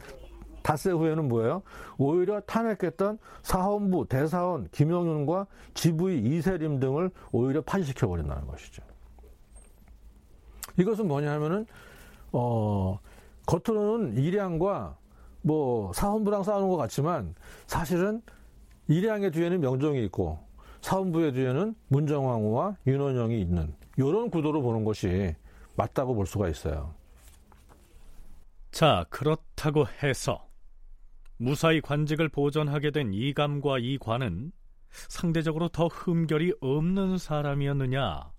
닷새 0.67 0.91
후에는 0.91 1.29
뭐예요? 1.29 1.63
오히려 1.97 2.41
탄핵했던 2.41 3.21
사헌부, 3.45 4.07
대사원, 4.09 4.67
김영윤과 4.73 5.47
GV 5.75 6.19
이세림 6.19 6.81
등을 6.81 7.13
오히려 7.31 7.63
파지시켜 7.63 8.09
버린다는 8.09 8.49
것이죠. 8.49 8.83
이것은 10.77 11.07
뭐냐면은 11.07 11.67
어 12.33 12.99
겉으로는 13.47 14.17
일양과 14.17 14.97
뭐 15.43 15.93
사헌부랑 15.93 16.43
싸우는 16.43 16.69
것 16.69 16.77
같지만 16.77 17.37
사실은 17.69 18.21
일양의 18.89 19.31
뒤에는 19.31 19.61
명정이 19.61 20.05
있고 20.07 20.41
사헌부의 20.81 21.33
뒤에는 21.35 21.77
문정왕후와 21.87 22.77
윤원영이 22.89 23.41
있는 23.41 23.73
이런 23.97 24.31
구도로 24.31 24.63
보는 24.63 24.85
것이 24.85 25.37
맞다고 25.77 26.15
볼 26.15 26.27
수가 26.27 26.49
있어요. 26.49 26.95
자, 28.71 29.05
그렇다고 29.11 29.87
해서 30.03 30.49
무사히 31.39 31.81
관직을 31.81 32.29
보존하게 32.29 32.91
된 32.91 33.13
이감과 33.13 33.79
이관은 33.79 34.53
상대적으로 34.91 35.69
더 35.69 35.87
흠결이 35.87 36.55
없는 36.61 37.19
사람이었느냐? 37.19 38.33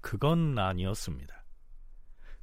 그건 0.00 0.58
아니었습니다. 0.58 1.42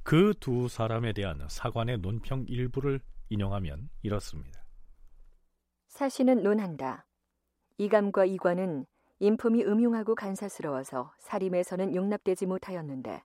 그 0.02 0.34
두 0.40 0.66
사람에 0.68 1.12
대한 1.12 1.46
사관의 1.48 1.98
논평 1.98 2.46
일부를 2.48 3.00
인용하면 3.28 3.90
이렇습니다. 4.02 4.64
사신은 5.88 6.42
논한다. 6.42 7.06
이감과 7.78 8.24
이관은 8.24 8.86
인품이 9.20 9.64
음흉하고 9.64 10.14
간사스러워서 10.14 11.12
사림에서는 11.18 11.94
용납되지 11.94 12.46
못하였는데 12.46 13.22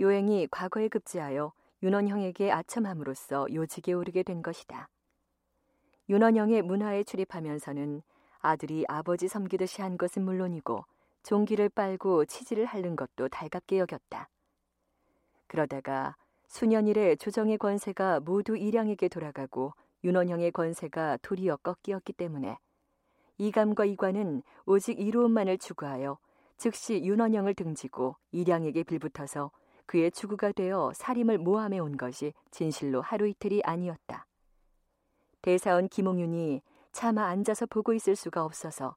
요행이 0.00 0.48
과거에 0.50 0.88
급제하여 0.88 1.52
윤원형에게 1.82 2.50
아첨함으로써 2.50 3.46
요직에 3.52 3.92
오르게 3.92 4.22
된 4.22 4.42
것이다. 4.42 4.88
윤원형의 6.08 6.62
문화에 6.62 7.04
출입하면서는 7.04 8.02
아들이 8.38 8.84
아버지 8.88 9.28
섬기듯이 9.28 9.82
한 9.82 9.98
것은 9.98 10.24
물론이고 10.24 10.84
종기를 11.22 11.68
빨고 11.68 12.24
치질을 12.24 12.64
핥는 12.64 12.96
것도 12.96 13.28
달갑게 13.28 13.78
여겼다. 13.78 14.30
그러다가 15.46 16.16
수년 16.48 16.86
이래 16.86 17.14
조정의 17.14 17.58
권세가 17.58 18.20
모두 18.20 18.56
일양에게 18.56 19.08
돌아가고 19.08 19.74
윤원형의 20.02 20.52
권세가 20.52 21.18
도리어 21.20 21.58
꺾이었기 21.58 22.14
때문에 22.14 22.56
이감과 23.36 23.84
이관은 23.84 24.42
오직 24.64 24.98
이로움만을 24.98 25.58
추구하여 25.58 26.18
즉시 26.56 27.02
윤원형을 27.04 27.54
등지고 27.54 28.16
일양에게 28.32 28.84
빌붙어서 28.84 29.50
그의 29.90 30.12
추구가 30.12 30.52
되어 30.52 30.92
살림을 30.94 31.38
모함해 31.38 31.80
온 31.80 31.96
것이 31.96 32.32
진실로 32.52 33.02
하루 33.02 33.26
이틀이 33.26 33.62
아니었다. 33.64 34.24
대사원 35.42 35.88
김홍윤이 35.88 36.62
차마 36.92 37.26
앉아서 37.26 37.66
보고 37.66 37.92
있을 37.92 38.14
수가 38.14 38.44
없어서 38.44 38.94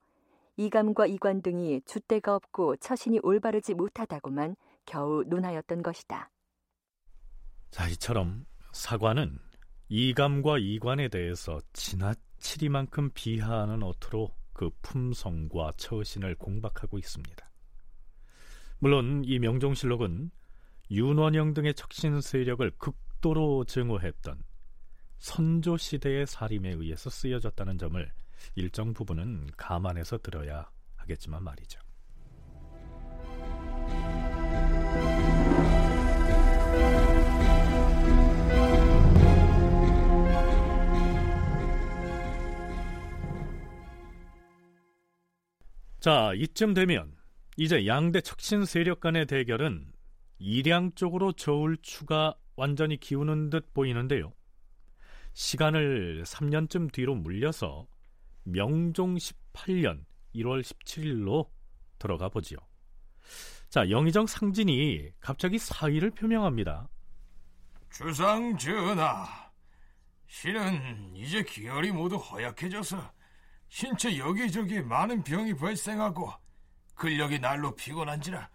이감과 0.55 1.07
이관 1.07 1.41
등이 1.41 1.81
줏대가 1.81 2.35
없고 2.35 2.75
처신이 2.75 3.21
올바르지 3.23 3.73
못하다고만 3.73 4.55
겨우 4.85 5.23
논하였던 5.23 5.81
것이다. 5.81 6.29
자, 7.71 7.87
이처럼 7.87 8.45
사관은 8.71 9.39
이감과 9.89 10.59
이관에 10.59 11.07
대해서 11.07 11.59
지나치리만큼 11.73 13.09
비하하는 13.15 13.81
어투로 13.81 14.29
그 14.53 14.69
품성과 14.83 15.71
처신을 15.75 16.35
공박하고 16.35 16.99
있습니다. 16.99 17.49
물론 18.77 19.23
이 19.25 19.39
명종실록은 19.39 20.29
윤원영 20.91 21.53
등의 21.53 21.73
척신 21.75 22.21
세력을 22.21 22.69
극도로 22.77 23.63
증오했던 23.65 24.43
선조 25.17 25.77
시대의 25.77 26.27
사림에 26.27 26.71
의해서 26.71 27.09
쓰여졌다는 27.09 27.77
점을 27.77 28.11
일정 28.55 28.93
부분은 28.93 29.51
감안해서 29.55 30.17
들어야 30.17 30.69
하겠지만 30.97 31.43
말이죠. 31.43 31.79
자, 46.01 46.33
이쯤 46.35 46.73
되면 46.73 47.15
이제 47.55 47.87
양대 47.87 48.19
척신 48.19 48.65
세력 48.65 48.99
간의 48.99 49.25
대결은 49.25 49.92
일양 50.39 50.93
쪽으로 50.93 51.31
저울추가 51.31 52.35
완전히 52.55 52.97
기우는 52.97 53.49
듯 53.49 53.73
보이는데요. 53.73 54.33
시간을 55.33 56.23
3년쯤 56.25 56.91
뒤로 56.91 57.15
물려서 57.15 57.87
명종 58.43 59.15
18년 59.15 60.05
1월 60.35 60.61
17일로 60.61 61.49
들어가 61.97 62.29
보지요. 62.29 62.57
자, 63.69 63.89
영의정 63.89 64.27
상진이 64.27 65.11
갑자기 65.19 65.57
사의를 65.57 66.11
표명합니다. 66.11 66.87
주상 67.89 68.55
전하, 68.57 69.25
신은 70.27 71.15
이제 71.15 71.43
기혈이 71.43 71.91
모두 71.91 72.17
허약해져서 72.17 73.11
신체 73.69 74.17
여기저기 74.17 74.81
많은 74.81 75.23
병이 75.23 75.55
발생하고 75.55 76.31
근력이 76.95 77.39
날로 77.39 77.73
피곤한지라 77.75 78.49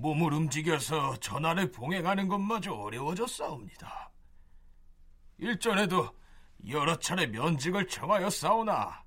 몸을 0.00 0.32
움직여서 0.32 1.16
전하를 1.16 1.72
봉행하는 1.72 2.28
것마저 2.28 2.72
어려워졌사옵니다. 2.72 4.10
일전에도 5.38 6.16
여러 6.68 6.96
차례 6.96 7.26
면직을 7.26 7.88
청하여 7.88 8.30
싸우나 8.30 9.04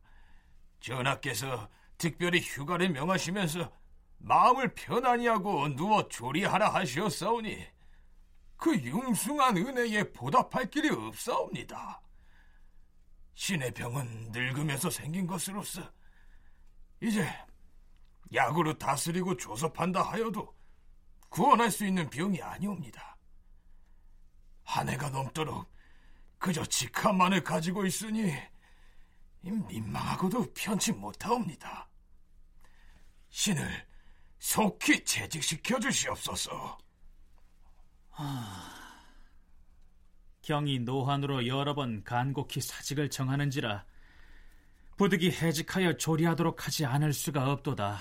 전하께서 0.79 1.69
특별히 1.97 2.39
휴가를 2.41 2.89
명하시면서 2.89 3.71
마음을 4.17 4.73
편안히 4.73 5.27
하고 5.27 5.67
누워 5.75 6.07
조리하라 6.07 6.73
하시었사오니 6.73 7.67
그 8.57 8.75
융숭한 8.75 9.57
은혜에 9.57 10.11
보답할 10.11 10.69
길이 10.69 10.89
없사옵니다. 10.89 12.01
신의 13.33 13.71
병은 13.71 14.31
늙으면서 14.31 14.89
생긴 14.89 15.25
것으로서 15.25 15.81
이제 17.01 17.27
약으로 18.33 18.77
다스리고 18.77 19.35
조섭한다 19.35 20.03
하여도 20.03 20.53
구원할 21.31 21.71
수 21.71 21.85
있는 21.85 22.09
병이 22.09 22.41
아니옵니다. 22.41 23.17
한 24.63 24.89
해가 24.89 25.09
넘도록 25.09 25.65
그저 26.37 26.63
직함만을 26.65 27.41
가지고 27.43 27.85
있으니 27.85 28.33
민망하고도 29.41 30.53
편치 30.53 30.91
못하옵니다. 30.91 31.87
신을 33.29 33.87
속히 34.39 35.05
재직시켜 35.05 35.79
주시옵소서. 35.79 36.77
하... 38.09 38.81
경이 40.41 40.79
노환으로 40.79 41.47
여러 41.47 41.73
번 41.73 42.03
간곡히 42.03 42.59
사직을 42.59 43.09
정하는지라 43.09 43.85
부득이 44.97 45.31
해직하여 45.31 45.95
조리하도록 45.95 46.67
하지 46.67 46.85
않을 46.85 47.13
수가 47.13 47.51
없도다. 47.53 47.99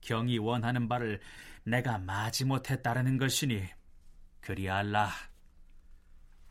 경이 0.00 0.38
원하는 0.38 0.88
바를 0.88 1.20
내가 1.66 1.98
마지못해 1.98 2.80
따르는 2.80 3.18
것이니 3.18 3.62
그리할라. 4.40 5.10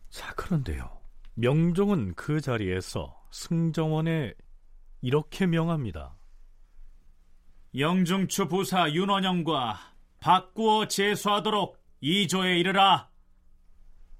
자, 0.09 0.34
그런데요. 0.36 1.01
명종은 1.36 2.16
그 2.16 2.41
자리에서 2.41 3.18
승정원에 3.32 4.34
이렇게 5.01 5.45
명합니다. 5.45 6.16
영중추 7.78 8.47
부사 8.47 8.91
윤원영과 8.91 9.80
바꾸어 10.20 10.88
제수하도록 10.88 11.78
이조에 12.01 12.57
이르라. 12.59 13.09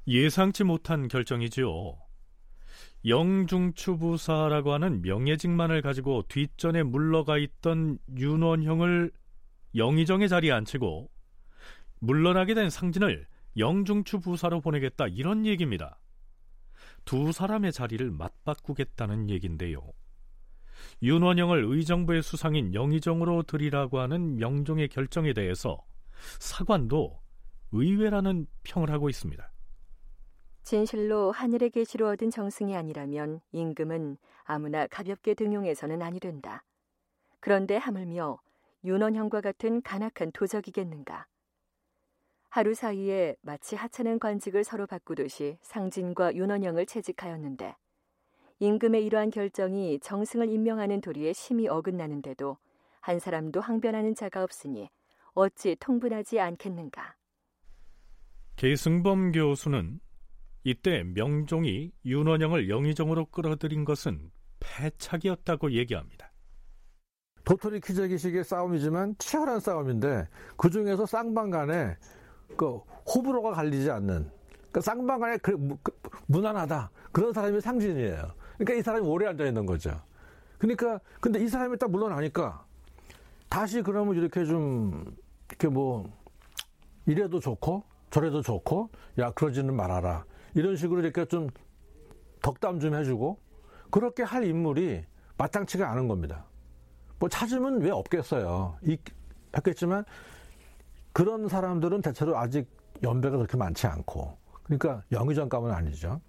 예상치 0.08 0.64
못한 0.64 1.08
결정이지요. 1.08 1.98
영중추부사라고 3.06 4.74
하는 4.74 5.02
명예직만을 5.02 5.82
가지고 5.82 6.24
뒷전에 6.28 6.84
물러가 6.84 7.38
있던 7.38 8.00
윤원형을 8.18 9.12
영의정의 9.76 10.30
자리에 10.30 10.52
앉히고 10.52 11.10
물러나게 12.00 12.54
된 12.54 12.70
상진을 12.70 13.28
영중추 13.58 14.20
부사로 14.20 14.62
보내겠다 14.62 15.08
이런 15.08 15.46
얘기입니다. 15.46 16.00
두 17.04 17.32
사람의 17.32 17.72
자리를 17.72 18.10
맞바꾸겠다는 18.12 19.30
얘긴데요. 19.30 19.82
윤원영을 21.02 21.64
의정부의 21.66 22.22
수상인 22.22 22.74
영의정으로 22.74 23.44
들이라고 23.44 24.00
하는 24.00 24.38
명종의 24.38 24.90
결정에 24.90 25.34
대해서 25.34 25.84
사관도 26.40 27.20
의외라는 27.72 28.48
평을 28.64 28.92
하고 28.92 29.10
있습니다. 29.10 29.52
진실로 30.64 31.32
하늘의 31.32 31.70
계시로 31.70 32.10
얻은 32.10 32.32
정승이 32.32 32.76
아니라면 32.76 33.40
임금은 33.52 34.18
아무나 34.44 34.88
가볍게 34.88 35.36
등용해서는 35.36 36.02
아니 36.02 36.20
된다. 36.20 36.64
그런데 37.40 37.78
하물며 37.78 38.40
윤원형과 38.86 39.42
같은 39.42 39.82
간악한 39.82 40.32
도적이겠는가. 40.34 41.26
하루 42.50 42.74
사이에 42.74 43.36
마치 43.42 43.76
하찮은 43.76 44.20
관직을 44.20 44.64
서로 44.64 44.88
바꾸듯이 44.88 45.58
상진과 45.62 46.36
윤원영을 46.36 46.86
채직하였는데 46.86 47.76
임금의 48.60 49.06
이러한 49.06 49.30
결정이 49.32 50.00
정승을 50.00 50.50
임명하는 50.50 51.02
도리에 51.02 51.34
심히 51.34 51.68
어긋나는데도 51.68 52.58
한 53.02 53.20
사람도 53.20 53.60
항변하는 53.60 54.16
자가 54.16 54.44
없으니 54.44 54.90
어찌 55.34 55.76
통분하지 55.80 56.40
않겠는가. 56.40 57.16
계승범 58.56 59.34
교수는 59.34 60.00
이때 60.64 61.04
명종이 61.04 61.92
윤원영을 62.06 62.70
영의정으로 62.70 63.26
끌어들인 63.26 63.84
것은 63.84 64.32
패착이었다고 64.62 65.74
얘기합니다. 65.74 66.32
도토리 67.46 67.80
키재기식의 67.80 68.44
싸움이지만 68.44 69.16
치열한 69.20 69.60
싸움인데 69.60 70.28
그 70.58 70.70
중에서 70.70 71.06
쌍방 71.06 71.52
간에 71.52 71.96
그 72.58 72.82
호불호가 73.08 73.52
갈리지 73.52 73.90
않는 73.92 74.30
그 74.72 74.82
쌍방간에 74.82 75.38
그, 75.38 75.78
그, 75.82 75.92
무난하다 76.26 76.90
그런 77.14 77.32
사람이 77.32 77.62
상진이에요. 77.62 78.34
그러니까 78.58 78.74
이 78.74 78.82
사람이 78.82 79.08
오래 79.08 79.28
앉아 79.28 79.46
있는 79.46 79.66
거죠. 79.66 80.02
그러니까 80.58 81.00
근데 81.22 81.40
이 81.40 81.48
사람이 81.48 81.78
딱 81.78 81.90
물러나니까 81.92 82.66
다시 83.48 83.82
그러면 83.82 84.16
이렇게 84.16 84.44
좀 84.44 85.16
이렇게 85.48 85.68
뭐 85.68 86.12
이래도 87.06 87.40
좋고 87.40 87.84
저래도 88.10 88.42
좋고 88.42 88.90
야 89.20 89.32
그러지는 89.32 89.76
말아라 89.76 90.26
이런 90.56 90.76
식으로 90.76 91.02
이렇게 91.02 91.26
좀 91.26 91.50
덕담 92.42 92.80
좀 92.80 92.96
해주고 92.96 93.40
그렇게 93.92 94.24
할 94.24 94.44
인물이 94.44 95.06
마땅치가 95.38 95.90
않은 95.92 96.08
겁니다. 96.08 96.46
뭐 97.20 97.30
찾으면 97.30 97.82
왜 97.82 97.92
없겠어요. 97.92 98.78
있겠지만 98.84 100.04
그런 101.14 101.48
사람들은 101.48 102.02
대체로 102.02 102.38
아직 102.38 102.68
연배가 103.04 103.38
그렇게 103.38 103.58
많지 103.58 103.88
않고 103.88 104.38
그러니까 104.64 105.04
영의정감은 105.12 105.72
아니죠. 105.72 106.20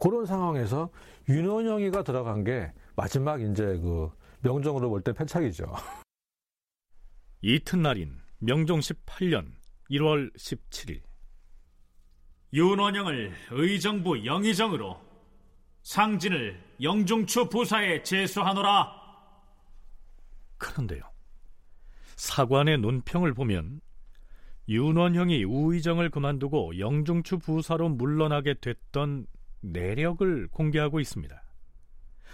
그런 0.00 0.26
상황에서 0.26 0.90
윤원영이가 1.28 2.02
들어간 2.02 2.44
게 2.44 2.72
마지막 2.96 3.40
이제 3.40 3.64
그 3.78 4.10
명정으로 4.40 4.90
볼 4.90 5.00
때 5.02 5.12
패착이죠. 5.12 5.64
이튿날인 7.42 8.18
명종 8.38 8.80
18년 8.80 9.52
1월 9.90 10.34
17일 10.36 11.00
윤원영을 12.52 13.32
의정부 13.50 14.24
영의정으로 14.24 14.98
상진을 15.82 16.58
영중추 16.80 17.48
부사에 17.48 18.02
제수하노라. 18.02 19.03
그런데요. 20.64 21.02
사관의 22.16 22.78
논평을 22.78 23.34
보면 23.34 23.80
윤원형이 24.68 25.44
우의정을 25.44 26.10
그만두고 26.10 26.78
영중추 26.78 27.38
부사로 27.38 27.90
물러나게 27.90 28.54
됐던 28.60 29.26
내력을 29.60 30.48
공개하고 30.48 31.00
있습니다. 31.00 31.42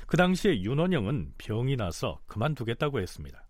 그 0.07 0.17
당시에 0.17 0.63
윤원형은 0.63 1.35
병이 1.39 1.77
나서 1.77 2.21
그만두겠다고 2.27 3.01
했습니다. 3.01 3.47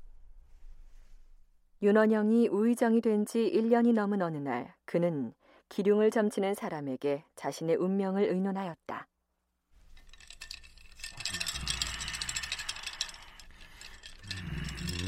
윤원형이 1.82 2.48
우의정이 2.48 3.00
된 3.00 3.24
지 3.24 3.50
1년이 3.50 3.94
넘은 3.94 4.20
어느 4.22 4.36
날 4.38 4.74
그는 4.84 5.32
기륭을 5.68 6.10
점치는 6.10 6.54
사람에게 6.54 7.24
자신의 7.36 7.76
운명을 7.76 8.24
의논하였다. 8.24 9.06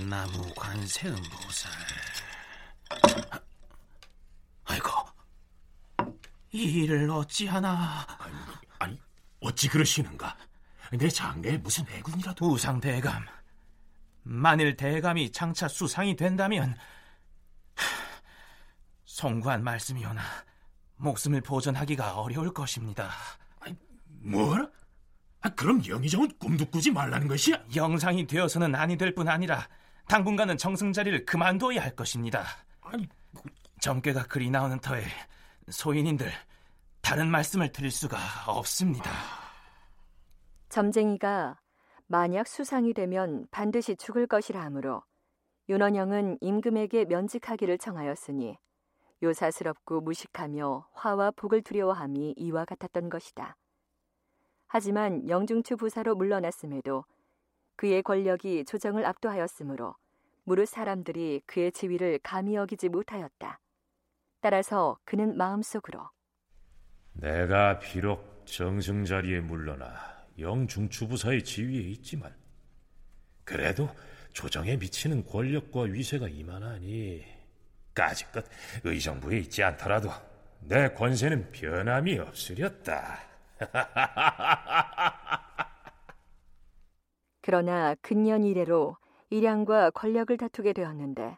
음, 0.02 0.08
나무 0.08 0.52
관세음보살 0.54 1.70
이 6.54 6.64
일을 6.64 7.08
어찌하나? 7.10 8.06
아니, 8.18 8.34
아니, 8.78 9.00
어찌 9.40 9.68
그러시는가? 9.68 10.36
내 10.92 11.08
장래에 11.08 11.56
무슨 11.56 11.88
애군이라도 11.88 12.46
우상 12.52 12.78
대감. 12.78 13.24
만일 14.22 14.76
대감이 14.76 15.32
장차 15.32 15.66
수상이 15.66 16.14
된다면 16.14 16.76
송구한 19.06 19.64
말씀이오나 19.64 20.20
목숨을 20.96 21.40
보존하기가 21.40 22.20
어려울 22.20 22.52
것입니다. 22.52 23.10
아니, 23.60 23.74
뭘? 24.06 24.70
아, 25.40 25.48
그럼 25.48 25.82
영의정은 25.86 26.36
꿈도 26.38 26.66
꾸지 26.66 26.90
말라는 26.90 27.28
것이야? 27.28 27.64
영상이 27.74 28.26
되어서는 28.26 28.74
아니 28.74 28.98
될 28.98 29.14
뿐 29.14 29.26
아니라 29.26 29.66
당분간은 30.08 30.58
정승 30.58 30.92
자리를 30.92 31.24
그만둬야 31.24 31.82
할 31.82 31.94
것입니다. 31.94 32.44
아니, 32.82 33.08
뭐... 33.30 33.42
정계가 33.80 34.24
그리 34.28 34.48
나오는 34.48 34.78
터에 34.78 35.02
소인인들 35.68 36.30
다른 37.00 37.28
말씀을 37.28 37.72
드릴 37.72 37.90
수가 37.90 38.16
없습니다. 38.46 39.10
점쟁이가 40.68 41.58
만약 42.06 42.46
수상이 42.46 42.94
되면 42.94 43.46
반드시 43.50 43.96
죽을 43.96 44.28
것이라 44.28 44.62
하므로 44.62 45.02
윤원영은 45.68 46.38
임금에게 46.40 47.06
면직하기를 47.06 47.78
청하였으니 47.78 48.56
요사스럽고 49.22 50.00
무식하며 50.00 50.88
화와 50.92 51.32
복을 51.32 51.62
두려워함이 51.62 52.34
이와 52.36 52.64
같았던 52.64 53.08
것이다. 53.08 53.56
하지만 54.66 55.28
영중추 55.28 55.76
부사로 55.76 56.14
물러났음에도 56.14 57.04
그의 57.82 58.00
권력이 58.04 58.64
조정을 58.64 59.04
압도하였으므로 59.04 59.96
무릇 60.44 60.68
사람들이 60.68 61.42
그의 61.46 61.72
지위를 61.72 62.20
감히 62.22 62.54
여기지 62.54 62.88
못하였다. 62.88 63.58
따라서 64.40 64.98
그는 65.04 65.36
마음속으로 65.36 66.08
내가 67.14 67.80
비록 67.80 68.44
정승 68.46 69.04
자리에 69.04 69.40
물러나 69.40 69.98
영중추부사의 70.38 71.42
지위에 71.42 71.80
있지만 71.90 72.32
그래도 73.42 73.88
조정에 74.32 74.76
미치는 74.76 75.26
권력과 75.26 75.82
위세가 75.82 76.28
이만하니 76.28 77.24
까짓것 77.96 78.44
의정부에 78.84 79.38
있지 79.38 79.64
않더라도 79.64 80.08
내 80.60 80.88
권세는 80.94 81.50
변함이 81.50 82.16
없으렸다. 82.20 83.18
그러나 87.42 87.96
근년 88.00 88.44
이래로 88.44 88.96
일양과 89.30 89.90
권력을 89.90 90.34
다투게 90.36 90.72
되었는데 90.72 91.36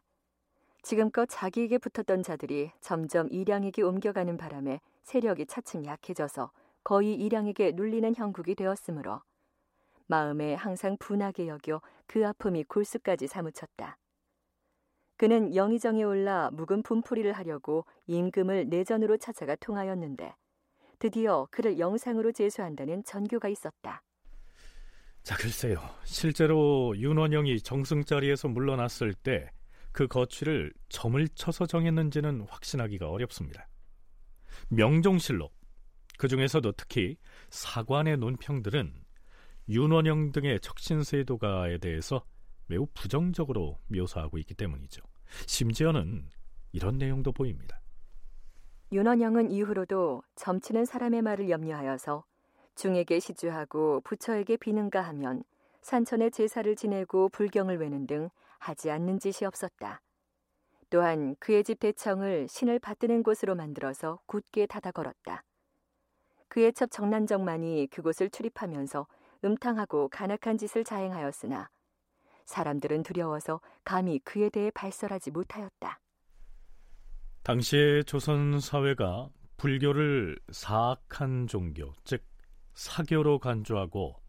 지금껏 0.82 1.26
자기에게 1.26 1.78
붙었던 1.78 2.22
자들이 2.22 2.70
점점 2.82 3.26
일양에게 3.30 3.80
옮겨가는 3.80 4.36
바람에 4.36 4.80
세력이 5.02 5.46
차츰 5.46 5.86
약해져서 5.86 6.50
거의 6.84 7.14
일양에게 7.14 7.72
눌리는 7.72 8.14
형국이 8.14 8.54
되었으므로 8.54 9.22
마음에 10.06 10.54
항상 10.54 10.98
분하게 10.98 11.48
여겨 11.48 11.80
그 12.06 12.26
아픔이 12.26 12.64
골수까지 12.64 13.26
사무쳤다. 13.26 13.96
그는 15.16 15.54
영의정에 15.54 16.02
올라 16.02 16.50
묵은 16.50 16.82
분풀이를 16.82 17.32
하려고 17.32 17.86
임금을 18.08 18.68
내전으로 18.68 19.16
찾아가 19.16 19.56
통하였는데 19.56 20.34
드디어 20.98 21.48
그를 21.50 21.78
영상으로 21.78 22.32
제수한다는 22.32 23.04
전교가 23.04 23.48
있었다. 23.48 24.02
자, 25.24 25.36
글쎄요. 25.36 25.76
실제로 26.04 26.94
윤원영이 26.96 27.60
정승 27.60 28.04
자리에서 28.04 28.46
물러났을 28.46 29.12
때 29.14 29.50
그 29.94 30.08
거취를 30.08 30.72
점을 30.88 31.28
쳐서 31.28 31.66
정했는지는 31.66 32.46
확신하기가 32.48 33.08
어렵습니다. 33.08 33.68
명종실록, 34.68 35.54
그 36.18 36.26
중에서도 36.26 36.72
특히 36.72 37.16
사관의 37.50 38.16
논평들은 38.16 38.92
윤원영 39.68 40.32
등의 40.32 40.58
척신세도가에 40.60 41.78
대해서 41.78 42.24
매우 42.66 42.88
부정적으로 42.92 43.78
묘사하고 43.86 44.36
있기 44.38 44.54
때문이죠. 44.54 45.00
심지어는 45.46 46.28
이런 46.72 46.98
내용도 46.98 47.30
보입니다. 47.30 47.80
윤원영은 48.90 49.52
이후로도 49.52 50.24
점치는 50.34 50.86
사람의 50.86 51.22
말을 51.22 51.50
염려하여서 51.50 52.24
중에게 52.74 53.20
시주하고 53.20 54.00
부처에게 54.02 54.56
비는가 54.56 55.02
하면 55.02 55.44
산천에 55.82 56.30
제사를 56.30 56.74
지내고 56.76 57.28
불경을 57.28 57.78
외는 57.78 58.06
등 58.06 58.30
하지 58.58 58.90
않는 58.90 59.18
짓이 59.18 59.46
없었다. 59.46 60.00
또한 60.90 61.36
그의 61.38 61.64
집 61.64 61.80
대청을 61.80 62.48
신을 62.48 62.78
받드는 62.78 63.22
곳으로 63.22 63.54
만들어서 63.54 64.20
굳게 64.26 64.66
닫아 64.66 64.92
걸었다. 64.92 65.42
그의 66.48 66.72
첩 66.72 66.90
정난정만이 66.90 67.88
그곳을 67.90 68.30
출입하면서 68.30 69.06
음탕하고 69.44 70.08
간악한 70.08 70.56
짓을 70.56 70.84
자행하였으나 70.84 71.68
사람들은 72.46 73.02
두려워서 73.02 73.60
감히 73.84 74.18
그에 74.20 74.50
대해 74.50 74.70
발설하지 74.70 75.32
못하였다. 75.32 76.00
당시의 77.42 78.04
조선 78.04 78.60
사회가 78.60 79.28
불교를 79.56 80.38
사악한 80.50 81.46
종교, 81.46 81.92
즉 82.04 82.22
사교로 82.74 83.38
간주하고 83.38 84.20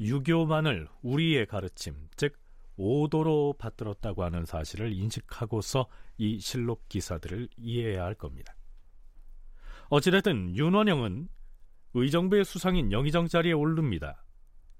유교만을 0.00 0.88
우리의 1.02 1.46
가르침, 1.46 2.08
즉 2.16 2.38
오도로 2.76 3.54
받들었다고 3.58 4.22
하는 4.22 4.44
사실을 4.44 4.92
인식하고서 4.92 5.86
이 6.18 6.38
실록 6.38 6.88
기사들을 6.88 7.48
이해해야 7.56 8.04
할 8.04 8.14
겁니다. 8.14 8.54
어찌됐든 9.88 10.56
윤원영은 10.56 11.28
의정부의 11.94 12.44
수상인 12.44 12.92
영의정 12.92 13.28
자리에 13.28 13.52
오릅니다. 13.52 14.24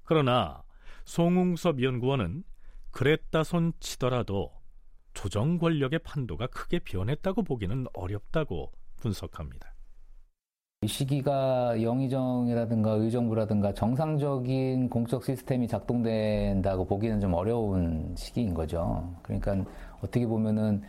그러나 0.04 0.62
송웅섭 1.04 1.82
연구원은 1.82 2.44
그랬다 2.90 3.44
손 3.44 3.72
치더라도 3.80 4.52
조정 5.14 5.58
권력의 5.58 6.00
판도가 6.00 6.48
크게 6.48 6.80
변했다고 6.80 7.42
보기는 7.44 7.86
어렵다고 7.94 8.72
분석합니다. 8.96 9.75
이 10.86 10.88
시기가 10.88 11.82
영의정이라든가 11.82 12.92
의정부라든가 12.92 13.74
정상적인 13.74 14.88
공적 14.88 15.24
시스템이 15.24 15.66
작동된다고 15.66 16.84
보기는 16.84 17.18
좀 17.20 17.34
어려운 17.34 18.14
시기인 18.14 18.54
거죠. 18.54 19.12
그러니까 19.22 19.56
어떻게 19.98 20.24
보면은 20.28 20.82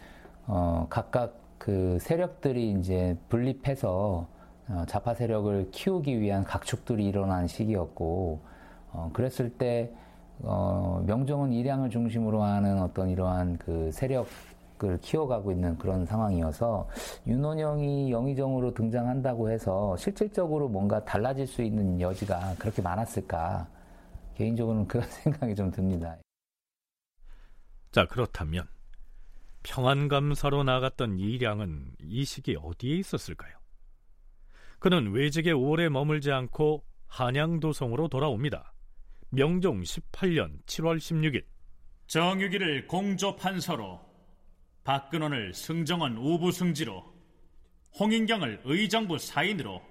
어 0.46 0.86
각각 0.88 1.34
그 1.58 1.98
세력들이 2.00 2.74
이제 2.74 3.18
분립해서 3.30 4.28
어 4.70 4.84
좌파 4.88 5.16
세력을 5.16 5.72
키우기 5.72 6.20
위한 6.20 6.44
각축들이 6.44 7.04
일어난 7.04 7.48
시기였고 7.48 8.40
어 8.92 9.10
그랬을 9.14 9.50
때 9.50 9.92
어, 10.44 11.02
명종은 11.08 11.54
일양을 11.54 11.90
중심으로 11.90 12.44
하는 12.44 12.84
어떤 12.84 13.10
이러한 13.10 13.58
그 13.58 13.90
세력 13.92 14.28
을 14.84 15.00
키워가고 15.02 15.52
있는 15.52 15.78
그런 15.78 16.06
상황이어서 16.06 16.88
윤원영이 17.26 18.12
영의정으로 18.12 18.74
등장한다고 18.74 19.50
해서 19.50 19.98
실질적으로 19.98 20.70
뭔가 20.70 21.04
달라질 21.04 21.48
수 21.48 21.64
있는 21.64 22.00
여지가 22.00 22.56
그렇게 22.60 22.82
많았을까 22.82 23.68
개인적으로는 24.36 24.86
그런 24.88 25.08
생각이 25.10 25.56
좀 25.56 25.72
듭니다. 25.72 26.16
자 27.92 28.06
그렇다면 28.06 28.68
평안감사로 29.64 30.64
나갔던 30.64 31.18
이량은 31.18 31.94
이 32.04 32.24
시기 32.24 32.56
어디에 32.56 32.98
있었을까요? 32.98 33.58
그는 34.80 35.12
외직에 35.12 35.52
오래 35.52 35.90
머물지 35.90 36.32
않고 36.32 36.84
한양도성으로 37.08 38.10
돌아옵니다. 38.10 38.74
명종 39.30 39.82
18년 39.82 40.64
7월 40.66 40.98
16일 40.98 41.44
정유기를 42.08 42.88
공조 42.88 43.36
판서로 43.36 44.07
박근원을 44.88 45.54
승정원 45.54 46.16
우부승지로 46.16 47.04
홍인경을 48.00 48.62
의정부 48.64 49.18
사인으로 49.18 49.82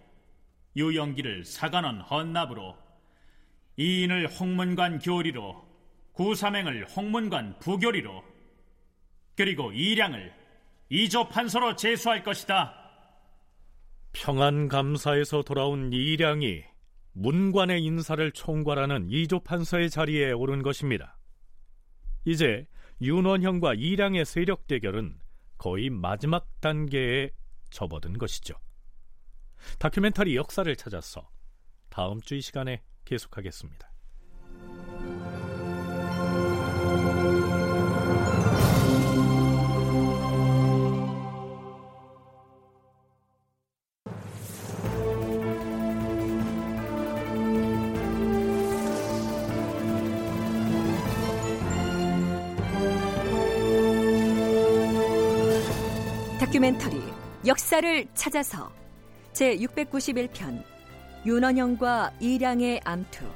유영기를 0.75 1.45
사관원 1.45 2.01
헌납으로 2.01 2.75
이인을 3.77 4.27
홍문관 4.27 5.01
교리로 5.01 5.69
구삼행을 6.13 6.87
홍문관 6.87 7.59
부교리로 7.59 8.25
그리고 9.37 9.71
이량을 9.71 10.33
이조 10.89 11.29
판서로 11.29 11.77
제수할 11.77 12.23
것이다. 12.23 12.75
평안감사에서 14.15 15.43
돌아온 15.43 15.93
이량이 15.93 16.65
문관의 17.13 17.85
인사를 17.85 18.33
총괄하는 18.33 19.11
이조 19.11 19.41
판서의 19.41 19.91
자리에 19.91 20.33
오른 20.33 20.63
것입니다. 20.63 21.19
이제 22.25 22.67
윤원형과 23.01 23.75
이량의 23.75 24.25
세력 24.25 24.67
대결은 24.67 25.19
거의 25.59 25.91
마지막 25.91 26.49
단계에 26.61 27.31
접어든 27.71 28.19
것이죠. 28.19 28.55
다큐멘터리 29.79 30.37
역사를 30.37 30.75
찾아서 30.77 31.29
다음 31.89 32.21
주 32.21 32.35
이 32.37 32.41
시간에 32.41 32.83
계속하겠습니다. 33.05 33.96
역사를 57.77 58.07
찾아서 58.15 58.73
제 59.35 59.55
691편 59.59 60.63
윤원영과 61.27 62.11
이량의 62.21 62.81
암투 62.85 63.27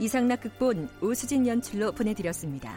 이상락 0.00 0.40
극본 0.40 0.88
오수진 1.00 1.46
연출로 1.46 1.92
보내드렸습니다. 1.92 2.76